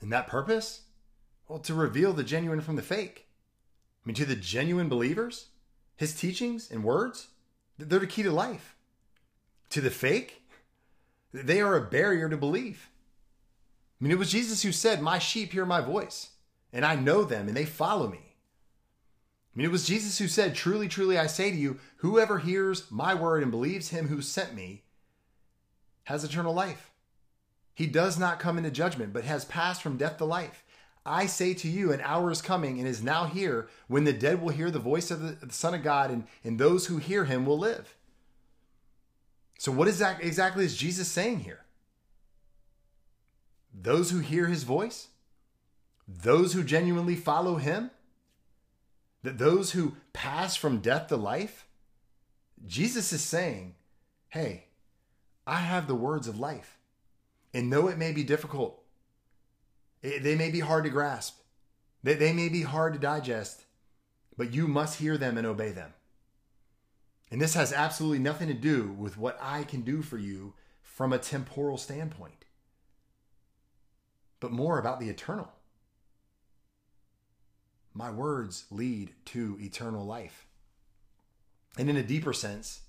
And 0.00 0.12
that 0.12 0.26
purpose? 0.26 0.82
Well, 1.48 1.60
to 1.60 1.74
reveal 1.74 2.12
the 2.12 2.24
genuine 2.24 2.60
from 2.60 2.76
the 2.76 2.82
fake. 2.82 3.28
I 4.04 4.08
mean, 4.08 4.14
to 4.16 4.24
the 4.24 4.36
genuine 4.36 4.88
believers, 4.88 5.46
his 5.96 6.14
teachings 6.14 6.70
and 6.70 6.82
words, 6.82 7.28
they're 7.78 8.00
the 8.00 8.06
key 8.06 8.24
to 8.24 8.32
life. 8.32 8.74
To 9.70 9.80
the 9.80 9.90
fake, 9.90 10.41
they 11.32 11.60
are 11.60 11.76
a 11.76 11.88
barrier 11.88 12.28
to 12.28 12.36
belief. 12.36 12.90
I 14.00 14.04
mean, 14.04 14.12
it 14.12 14.18
was 14.18 14.32
Jesus 14.32 14.62
who 14.62 14.72
said, 14.72 15.00
My 15.00 15.18
sheep 15.18 15.52
hear 15.52 15.64
my 15.64 15.80
voice, 15.80 16.30
and 16.72 16.84
I 16.84 16.96
know 16.96 17.24
them, 17.24 17.48
and 17.48 17.56
they 17.56 17.64
follow 17.64 18.08
me. 18.08 18.18
I 19.54 19.58
mean, 19.58 19.66
it 19.66 19.72
was 19.72 19.86
Jesus 19.86 20.18
who 20.18 20.28
said, 20.28 20.54
Truly, 20.54 20.88
truly, 20.88 21.18
I 21.18 21.26
say 21.26 21.50
to 21.50 21.56
you, 21.56 21.78
whoever 21.98 22.38
hears 22.38 22.90
my 22.90 23.14
word 23.14 23.42
and 23.42 23.50
believes 23.50 23.90
him 23.90 24.08
who 24.08 24.22
sent 24.22 24.54
me 24.54 24.82
has 26.04 26.24
eternal 26.24 26.54
life. 26.54 26.90
He 27.74 27.86
does 27.86 28.18
not 28.18 28.40
come 28.40 28.58
into 28.58 28.70
judgment, 28.70 29.12
but 29.12 29.24
has 29.24 29.44
passed 29.44 29.82
from 29.82 29.96
death 29.96 30.18
to 30.18 30.24
life. 30.24 30.64
I 31.04 31.26
say 31.26 31.54
to 31.54 31.68
you, 31.68 31.92
an 31.92 32.00
hour 32.02 32.30
is 32.30 32.42
coming 32.42 32.78
and 32.78 32.86
is 32.86 33.02
now 33.02 33.26
here 33.26 33.68
when 33.88 34.04
the 34.04 34.12
dead 34.12 34.40
will 34.40 34.50
hear 34.50 34.70
the 34.70 34.78
voice 34.78 35.10
of 35.10 35.40
the, 35.40 35.52
Son 35.52 35.74
of 35.74 35.82
God, 35.82 36.10
and, 36.10 36.24
and 36.44 36.58
those 36.58 36.86
who 36.86 36.98
hear 36.98 37.24
him 37.24 37.44
will 37.44 37.58
live. 37.58 37.96
So, 39.62 39.70
what 39.70 39.86
is 39.86 40.00
that 40.00 40.24
exactly 40.24 40.64
is 40.64 40.76
Jesus 40.76 41.06
saying 41.06 41.38
here? 41.38 41.60
Those 43.72 44.10
who 44.10 44.18
hear 44.18 44.46
his 44.46 44.64
voice, 44.64 45.06
those 46.08 46.52
who 46.52 46.64
genuinely 46.64 47.14
follow 47.14 47.58
him, 47.58 47.92
that 49.22 49.38
those 49.38 49.70
who 49.70 49.94
pass 50.12 50.56
from 50.56 50.80
death 50.80 51.06
to 51.06 51.16
life, 51.16 51.68
Jesus 52.66 53.12
is 53.12 53.22
saying, 53.22 53.76
Hey, 54.30 54.64
I 55.46 55.58
have 55.58 55.86
the 55.86 55.94
words 55.94 56.26
of 56.26 56.40
life. 56.40 56.76
And 57.54 57.72
though 57.72 57.86
it 57.86 57.98
may 57.98 58.10
be 58.10 58.24
difficult, 58.24 58.82
it, 60.02 60.24
they 60.24 60.34
may 60.34 60.50
be 60.50 60.58
hard 60.58 60.82
to 60.82 60.90
grasp, 60.90 61.38
they, 62.02 62.14
they 62.14 62.32
may 62.32 62.48
be 62.48 62.62
hard 62.62 62.94
to 62.94 62.98
digest, 62.98 63.62
but 64.36 64.52
you 64.52 64.66
must 64.66 64.98
hear 64.98 65.16
them 65.16 65.38
and 65.38 65.46
obey 65.46 65.70
them. 65.70 65.92
And 67.32 67.40
this 67.40 67.54
has 67.54 67.72
absolutely 67.72 68.18
nothing 68.18 68.48
to 68.48 68.54
do 68.54 68.94
with 68.98 69.16
what 69.16 69.38
I 69.40 69.64
can 69.64 69.80
do 69.80 70.02
for 70.02 70.18
you 70.18 70.52
from 70.82 71.14
a 71.14 71.18
temporal 71.18 71.78
standpoint, 71.78 72.44
but 74.38 74.52
more 74.52 74.78
about 74.78 75.00
the 75.00 75.08
eternal. 75.08 75.50
My 77.94 78.10
words 78.10 78.66
lead 78.70 79.12
to 79.26 79.56
eternal 79.58 80.04
life. 80.04 80.46
And 81.78 81.88
in 81.88 81.96
a 81.96 82.02
deeper 82.02 82.34
sense, 82.34 82.82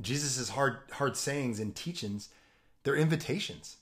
Jesus' 0.00 0.48
hard, 0.48 0.78
hard 0.90 1.16
sayings 1.16 1.60
and 1.60 1.76
teachings, 1.76 2.30
they're 2.82 2.96
invitations. 2.96 3.76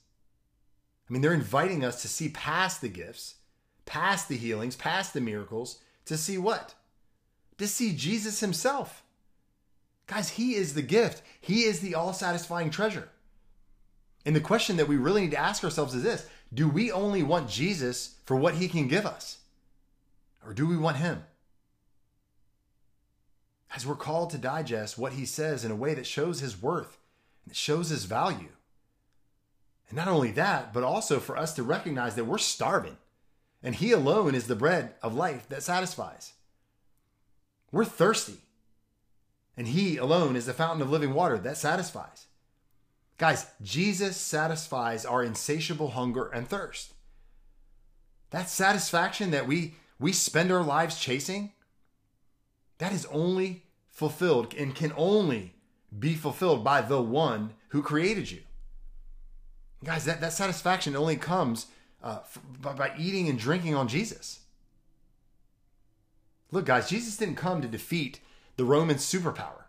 I 1.09 1.13
mean, 1.13 1.23
they're 1.23 1.33
inviting 1.33 1.83
us 1.83 2.03
to 2.03 2.07
see 2.07 2.29
past 2.29 2.79
the 2.79 2.89
gifts, 2.89 3.35
past 3.87 4.29
the 4.29 4.37
healings, 4.37 4.75
past 4.75 5.15
the 5.15 5.21
miracles, 5.21 5.79
to 6.05 6.15
see 6.15 6.37
what? 6.37 6.75
To 7.57 7.67
see 7.67 7.95
Jesus 7.95 8.39
himself. 8.39 9.03
Guys, 10.13 10.29
he 10.29 10.53
is 10.53 10.75
the 10.75 10.83
gift. 10.83 11.23
He 11.41 11.63
is 11.63 11.79
the 11.79 11.95
all 11.95 12.13
satisfying 12.13 12.69
treasure. 12.69 13.09
And 14.25 14.35
the 14.35 14.41
question 14.41 14.77
that 14.77 14.87
we 14.87 14.95
really 14.95 15.21
need 15.21 15.31
to 15.31 15.39
ask 15.39 15.63
ourselves 15.63 15.95
is 15.95 16.03
this 16.03 16.27
Do 16.53 16.69
we 16.69 16.91
only 16.91 17.23
want 17.23 17.49
Jesus 17.49 18.17
for 18.25 18.35
what 18.35 18.53
he 18.53 18.67
can 18.67 18.87
give 18.87 19.07
us? 19.07 19.39
Or 20.45 20.53
do 20.53 20.67
we 20.67 20.77
want 20.77 20.97
him? 20.97 21.23
As 23.75 23.87
we're 23.87 23.95
called 23.95 24.29
to 24.31 24.37
digest 24.37 24.99
what 24.99 25.13
he 25.13 25.25
says 25.25 25.65
in 25.65 25.71
a 25.71 25.75
way 25.75 25.95
that 25.95 26.05
shows 26.05 26.41
his 26.41 26.61
worth 26.61 26.99
and 27.47 27.55
shows 27.55 27.89
his 27.89 28.05
value. 28.05 28.51
And 29.89 29.97
not 29.97 30.07
only 30.07 30.29
that, 30.31 30.73
but 30.73 30.83
also 30.83 31.19
for 31.19 31.35
us 31.35 31.55
to 31.55 31.63
recognize 31.63 32.13
that 32.15 32.25
we're 32.25 32.37
starving 32.37 32.97
and 33.63 33.73
he 33.73 33.91
alone 33.93 34.35
is 34.35 34.45
the 34.45 34.55
bread 34.55 34.93
of 35.01 35.15
life 35.15 35.49
that 35.49 35.63
satisfies. 35.63 36.33
We're 37.71 37.85
thirsty 37.85 38.37
and 39.55 39.67
he 39.67 39.97
alone 39.97 40.35
is 40.35 40.45
the 40.45 40.53
fountain 40.53 40.81
of 40.81 40.89
living 40.89 41.13
water 41.13 41.37
that 41.37 41.57
satisfies. 41.57 42.25
Guys, 43.17 43.45
Jesus 43.61 44.17
satisfies 44.17 45.05
our 45.05 45.23
insatiable 45.23 45.91
hunger 45.91 46.27
and 46.27 46.47
thirst. 46.47 46.93
That 48.31 48.49
satisfaction 48.49 49.31
that 49.31 49.47
we 49.47 49.75
we 49.99 50.11
spend 50.11 50.51
our 50.51 50.63
lives 50.63 50.99
chasing, 50.99 51.53
that 52.79 52.91
is 52.91 53.05
only 53.05 53.63
fulfilled 53.89 54.53
and 54.55 54.75
can 54.75 54.91
only 54.97 55.53
be 55.97 56.15
fulfilled 56.15 56.63
by 56.63 56.81
the 56.81 57.01
one 57.01 57.53
who 57.69 57.81
created 57.81 58.29
you. 58.29 58.41
Guys, 59.83 60.05
that, 60.05 60.19
that 60.19 60.33
satisfaction 60.33 60.95
only 60.95 61.15
comes 61.15 61.67
uh, 62.03 62.19
by, 62.59 62.73
by 62.73 62.91
eating 62.97 63.29
and 63.29 63.37
drinking 63.37 63.75
on 63.75 63.87
Jesus. 63.87 64.39
Look, 66.51 66.65
guys, 66.65 66.89
Jesus 66.89 67.17
didn't 67.17 67.35
come 67.35 67.61
to 67.61 67.67
defeat 67.67 68.19
the 68.55 68.65
Roman 68.65 68.97
superpower. 68.97 69.63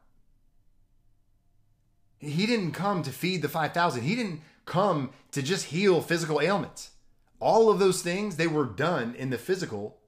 He 2.18 2.47
didn't 2.47 2.73
come 2.73 3.03
to 3.03 3.11
feed 3.11 3.42
the 3.42 3.49
5,000. 3.49 4.03
He 4.03 4.14
didn't 4.14 4.40
come 4.64 5.11
to 5.33 5.42
just 5.42 5.66
heal 5.66 6.01
physical 6.01 6.40
ailments. 6.40 6.90
All 7.38 7.70
of 7.70 7.79
those 7.79 8.03
things, 8.03 8.37
they 8.37 8.47
were 8.47 8.64
done 8.64 9.14
in 9.14 9.31
the 9.31 9.38
physical 9.38 9.99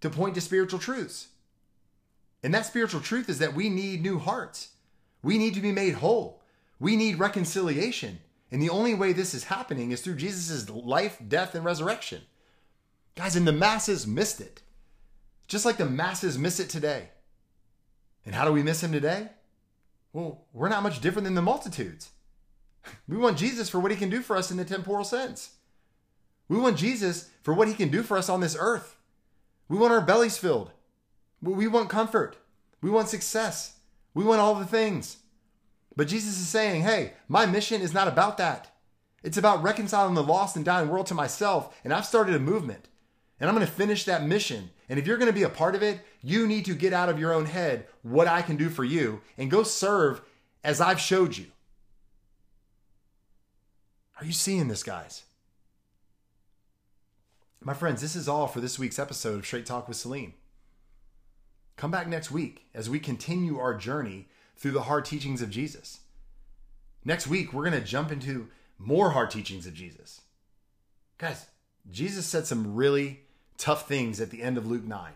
to 0.00 0.08
point 0.08 0.34
to 0.36 0.40
spiritual 0.40 0.78
truths. 0.78 1.28
And 2.42 2.54
that 2.54 2.66
spiritual 2.66 3.00
truth 3.00 3.28
is 3.28 3.38
that 3.38 3.54
we 3.54 3.68
need 3.68 4.02
new 4.02 4.18
hearts. 4.18 4.70
We 5.22 5.36
need 5.36 5.54
to 5.54 5.60
be 5.60 5.72
made 5.72 5.94
whole. 5.94 6.42
We 6.78 6.96
need 6.96 7.18
reconciliation. 7.18 8.20
And 8.50 8.62
the 8.62 8.70
only 8.70 8.94
way 8.94 9.12
this 9.12 9.34
is 9.34 9.44
happening 9.44 9.90
is 9.90 10.00
through 10.00 10.16
Jesus' 10.16 10.70
life, 10.70 11.18
death, 11.28 11.54
and 11.54 11.64
resurrection. 11.64 12.22
Guys, 13.14 13.36
and 13.36 13.46
the 13.46 13.52
masses 13.52 14.06
missed 14.06 14.40
it. 14.40 14.62
Just 15.46 15.66
like 15.66 15.76
the 15.76 15.84
masses 15.84 16.38
miss 16.38 16.58
it 16.58 16.70
today. 16.70 17.10
And 18.24 18.34
how 18.34 18.44
do 18.44 18.52
we 18.52 18.62
miss 18.62 18.82
him 18.82 18.92
today? 18.92 19.28
Well, 20.12 20.44
we're 20.52 20.68
not 20.68 20.82
much 20.82 21.00
different 21.00 21.24
than 21.24 21.34
the 21.34 21.42
multitudes. 21.42 22.10
We 23.08 23.16
want 23.16 23.38
Jesus 23.38 23.68
for 23.68 23.78
what 23.78 23.90
he 23.90 23.96
can 23.96 24.10
do 24.10 24.22
for 24.22 24.36
us 24.36 24.50
in 24.50 24.56
the 24.56 24.64
temporal 24.64 25.04
sense. 25.04 25.56
We 26.48 26.58
want 26.58 26.76
Jesus 26.76 27.30
for 27.42 27.54
what 27.54 27.68
he 27.68 27.74
can 27.74 27.90
do 27.90 28.02
for 28.02 28.16
us 28.16 28.28
on 28.28 28.40
this 28.40 28.56
earth. 28.58 28.96
We 29.68 29.78
want 29.78 29.92
our 29.92 30.00
bellies 30.00 30.36
filled. 30.36 30.72
We 31.40 31.68
want 31.68 31.88
comfort. 31.88 32.36
We 32.82 32.90
want 32.90 33.08
success. 33.08 33.76
We 34.14 34.24
want 34.24 34.40
all 34.40 34.54
the 34.54 34.66
things. 34.66 35.18
But 35.96 36.08
Jesus 36.08 36.40
is 36.40 36.48
saying, 36.48 36.82
hey, 36.82 37.12
my 37.28 37.46
mission 37.46 37.80
is 37.82 37.94
not 37.94 38.08
about 38.08 38.36
that. 38.38 38.74
It's 39.22 39.36
about 39.36 39.62
reconciling 39.62 40.14
the 40.14 40.22
lost 40.22 40.56
and 40.56 40.64
dying 40.64 40.88
world 40.88 41.06
to 41.06 41.14
myself. 41.14 41.78
And 41.84 41.92
I've 41.92 42.06
started 42.06 42.34
a 42.34 42.40
movement. 42.40 42.88
And 43.40 43.48
I'm 43.48 43.54
going 43.54 43.66
to 43.66 43.72
finish 43.72 44.04
that 44.04 44.22
mission. 44.22 44.70
And 44.88 44.98
if 44.98 45.06
you're 45.06 45.16
going 45.16 45.30
to 45.30 45.32
be 45.32 45.44
a 45.44 45.48
part 45.48 45.74
of 45.74 45.82
it, 45.82 46.00
you 46.22 46.46
need 46.46 46.66
to 46.66 46.74
get 46.74 46.92
out 46.92 47.08
of 47.08 47.18
your 47.18 47.32
own 47.32 47.46
head 47.46 47.86
what 48.02 48.28
I 48.28 48.42
can 48.42 48.56
do 48.56 48.68
for 48.68 48.84
you 48.84 49.22
and 49.38 49.50
go 49.50 49.62
serve 49.62 50.20
as 50.62 50.80
I've 50.80 51.00
showed 51.00 51.36
you. 51.36 51.46
Are 54.20 54.26
you 54.26 54.32
seeing 54.32 54.68
this, 54.68 54.82
guys? 54.82 55.22
My 57.62 57.72
friends, 57.72 58.02
this 58.02 58.14
is 58.14 58.28
all 58.28 58.46
for 58.46 58.60
this 58.60 58.78
week's 58.78 58.98
episode 58.98 59.38
of 59.38 59.46
Straight 59.46 59.64
Talk 59.64 59.88
with 59.88 59.96
Salim. 59.96 60.34
Come 61.76 61.90
back 61.90 62.06
next 62.06 62.30
week 62.30 62.66
as 62.74 62.90
we 62.90 62.98
continue 63.00 63.58
our 63.58 63.74
journey 63.74 64.28
through 64.56 64.72
the 64.72 64.82
hard 64.82 65.06
teachings 65.06 65.40
of 65.40 65.48
Jesus. 65.48 66.00
Next 67.04 67.26
week, 67.26 67.52
we're 67.54 67.68
going 67.68 67.80
to 67.80 67.86
jump 67.86 68.12
into 68.12 68.48
more 68.78 69.10
hard 69.10 69.30
teachings 69.30 69.66
of 69.66 69.72
Jesus. 69.72 70.20
Guys, 71.16 71.46
Jesus 71.90 72.26
said 72.26 72.46
some 72.46 72.74
really 72.74 73.20
tough 73.60 73.86
things 73.86 74.20
at 74.20 74.30
the 74.30 74.42
end 74.42 74.56
of 74.56 74.66
Luke 74.66 74.84
9. 74.84 75.12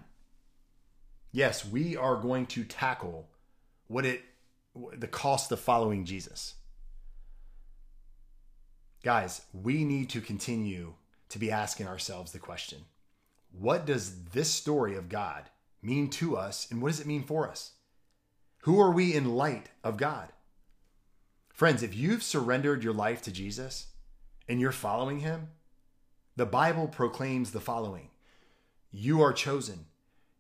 Yes, 1.33 1.67
we 1.67 1.97
are 1.97 2.17
going 2.17 2.47
to 2.47 2.63
tackle 2.63 3.29
what 3.89 4.05
it 4.05 4.23
the 4.93 5.09
cost 5.09 5.51
of 5.53 5.61
following 5.61 6.05
Jesus. 6.05 6.55
Guys, 9.03 9.43
we 9.53 9.85
need 9.85 10.11
to 10.11 10.21
continue 10.21 10.95
to 11.29 11.39
be 11.39 11.51
asking 11.51 11.87
ourselves 11.87 12.33
the 12.33 12.39
question 12.39 12.85
what 13.51 13.87
does 13.87 14.25
this 14.33 14.51
story 14.51 14.97
of 14.97 15.09
God 15.09 15.45
mean 15.81 16.09
to 16.11 16.37
us, 16.37 16.69
and 16.71 16.83
what 16.83 16.91
does 16.91 17.01
it 17.01 17.07
mean 17.07 17.23
for 17.23 17.49
us? 17.49 17.73
Who 18.63 18.81
are 18.81 18.91
we 18.91 19.15
in 19.15 19.37
light 19.37 19.71
of 19.85 19.97
God? 19.97 20.31
Friends, 21.51 21.83
if 21.83 21.95
you've 21.95 22.23
surrendered 22.23 22.83
your 22.83 22.95
life 22.95 23.23
to 23.23 23.31
Jesus 23.31 23.89
and 24.49 24.61
you're 24.61 24.73
following 24.73 25.21
him, 25.21 25.49
the 26.37 26.47
Bible 26.47 26.89
proclaims 26.89 27.53
the 27.53 27.61
following 27.61 28.11
You 28.97 29.23
are 29.23 29.33
chosen, 29.33 29.87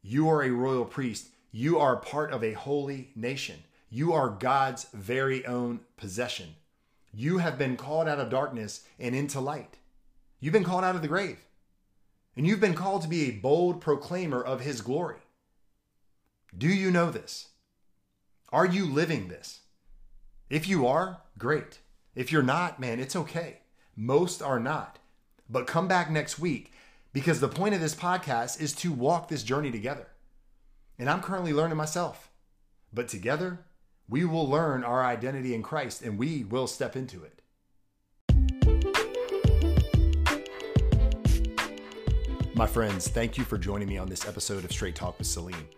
you 0.00 0.28
are 0.28 0.44
a 0.44 0.50
royal 0.50 0.84
priest, 0.84 1.30
you 1.50 1.80
are 1.80 1.96
part 1.96 2.30
of 2.30 2.44
a 2.44 2.52
holy 2.52 3.10
nation, 3.16 3.64
you 3.90 4.12
are 4.12 4.28
God's 4.28 4.84
very 4.94 5.44
own 5.44 5.80
possession. 5.96 6.54
You 7.12 7.38
have 7.38 7.58
been 7.58 7.76
called 7.76 8.06
out 8.06 8.20
of 8.20 8.30
darkness 8.30 8.84
and 8.96 9.12
into 9.12 9.40
light. 9.40 9.78
You've 10.38 10.52
been 10.52 10.62
called 10.62 10.84
out 10.84 10.94
of 10.94 11.02
the 11.02 11.08
grave. 11.08 11.44
And 12.36 12.46
you've 12.46 12.60
been 12.60 12.74
called 12.74 13.02
to 13.02 13.08
be 13.08 13.24
a 13.28 13.32
bold 13.32 13.80
proclaimer 13.80 14.40
of 14.40 14.60
his 14.60 14.82
glory. 14.82 15.18
Do 16.56 16.68
you 16.68 16.92
know 16.92 17.10
this? 17.10 17.48
Are 18.52 18.66
you 18.66 18.86
living 18.86 19.26
this? 19.26 19.62
If 20.48 20.68
you 20.68 20.86
are, 20.86 21.22
great. 21.38 21.80
If 22.14 22.30
you're 22.30 22.40
not, 22.40 22.78
man, 22.78 23.00
it's 23.00 23.16
okay. 23.16 23.62
Most 23.96 24.42
are 24.42 24.60
not. 24.60 25.00
But 25.50 25.66
come 25.66 25.88
back 25.88 26.08
next 26.08 26.38
week 26.38 26.70
because 27.14 27.38
the 27.38 27.48
point 27.48 27.74
of 27.76 27.80
this 27.80 27.94
podcast 27.94 28.60
is 28.60 28.72
to 28.72 28.92
walk 28.92 29.28
this 29.28 29.44
journey 29.44 29.70
together. 29.70 30.08
And 30.98 31.08
I'm 31.08 31.22
currently 31.22 31.52
learning 31.52 31.76
myself. 31.76 32.32
But 32.92 33.06
together, 33.06 33.60
we 34.08 34.24
will 34.24 34.50
learn 34.50 34.82
our 34.82 35.04
identity 35.04 35.54
in 35.54 35.62
Christ 35.62 36.02
and 36.02 36.18
we 36.18 36.42
will 36.42 36.66
step 36.66 36.96
into 36.96 37.22
it. 37.22 37.40
My 42.56 42.66
friends, 42.66 43.08
thank 43.08 43.38
you 43.38 43.44
for 43.44 43.58
joining 43.58 43.88
me 43.88 43.96
on 43.96 44.08
this 44.08 44.26
episode 44.26 44.64
of 44.64 44.72
Straight 44.72 44.96
Talk 44.96 45.16
with 45.18 45.28
Salim. 45.28 45.68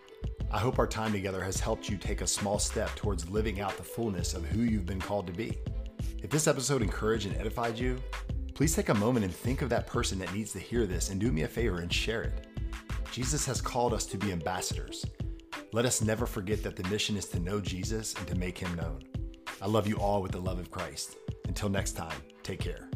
I 0.50 0.58
hope 0.58 0.78
our 0.78 0.86
time 0.86 1.12
together 1.12 1.44
has 1.44 1.60
helped 1.60 1.90
you 1.90 1.98
take 1.98 2.22
a 2.22 2.26
small 2.26 2.58
step 2.58 2.88
towards 2.96 3.28
living 3.28 3.60
out 3.60 3.76
the 3.76 3.82
fullness 3.82 4.32
of 4.32 4.46
who 4.46 4.62
you've 4.62 4.86
been 4.86 5.00
called 5.00 5.26
to 5.26 5.34
be. 5.34 5.58
If 6.22 6.30
this 6.30 6.46
episode 6.46 6.80
encouraged 6.80 7.26
and 7.26 7.36
edified 7.36 7.78
you, 7.78 7.98
please 8.56 8.74
take 8.74 8.88
a 8.88 8.94
moment 8.94 9.24
and 9.24 9.32
think 9.32 9.62
of 9.62 9.68
that 9.68 9.86
person 9.86 10.18
that 10.18 10.34
needs 10.34 10.50
to 10.50 10.58
hear 10.58 10.84
this 10.84 11.10
and 11.10 11.20
do 11.20 11.30
me 11.30 11.42
a 11.42 11.48
favor 11.48 11.78
and 11.78 11.92
share 11.92 12.22
it. 12.22 12.48
Jesus 13.12 13.46
has 13.46 13.60
called 13.60 13.94
us 13.94 14.04
to 14.06 14.18
be 14.18 14.32
ambassadors 14.32 15.06
let 15.72 15.84
us 15.84 16.00
never 16.00 16.24
forget 16.24 16.62
that 16.62 16.74
the 16.74 16.88
mission 16.88 17.18
is 17.18 17.26
to 17.28 17.38
know 17.38 17.60
Jesus 17.60 18.14
and 18.14 18.26
to 18.28 18.34
make 18.34 18.56
him 18.56 18.74
known. 18.76 19.00
I 19.60 19.66
love 19.66 19.86
you 19.86 19.96
all 19.96 20.22
with 20.22 20.32
the 20.32 20.40
love 20.40 20.58
of 20.58 20.70
Christ. 20.70 21.16
Until 21.46 21.68
next 21.68 21.92
time, 21.92 22.16
take 22.42 22.60
care. 22.60 22.88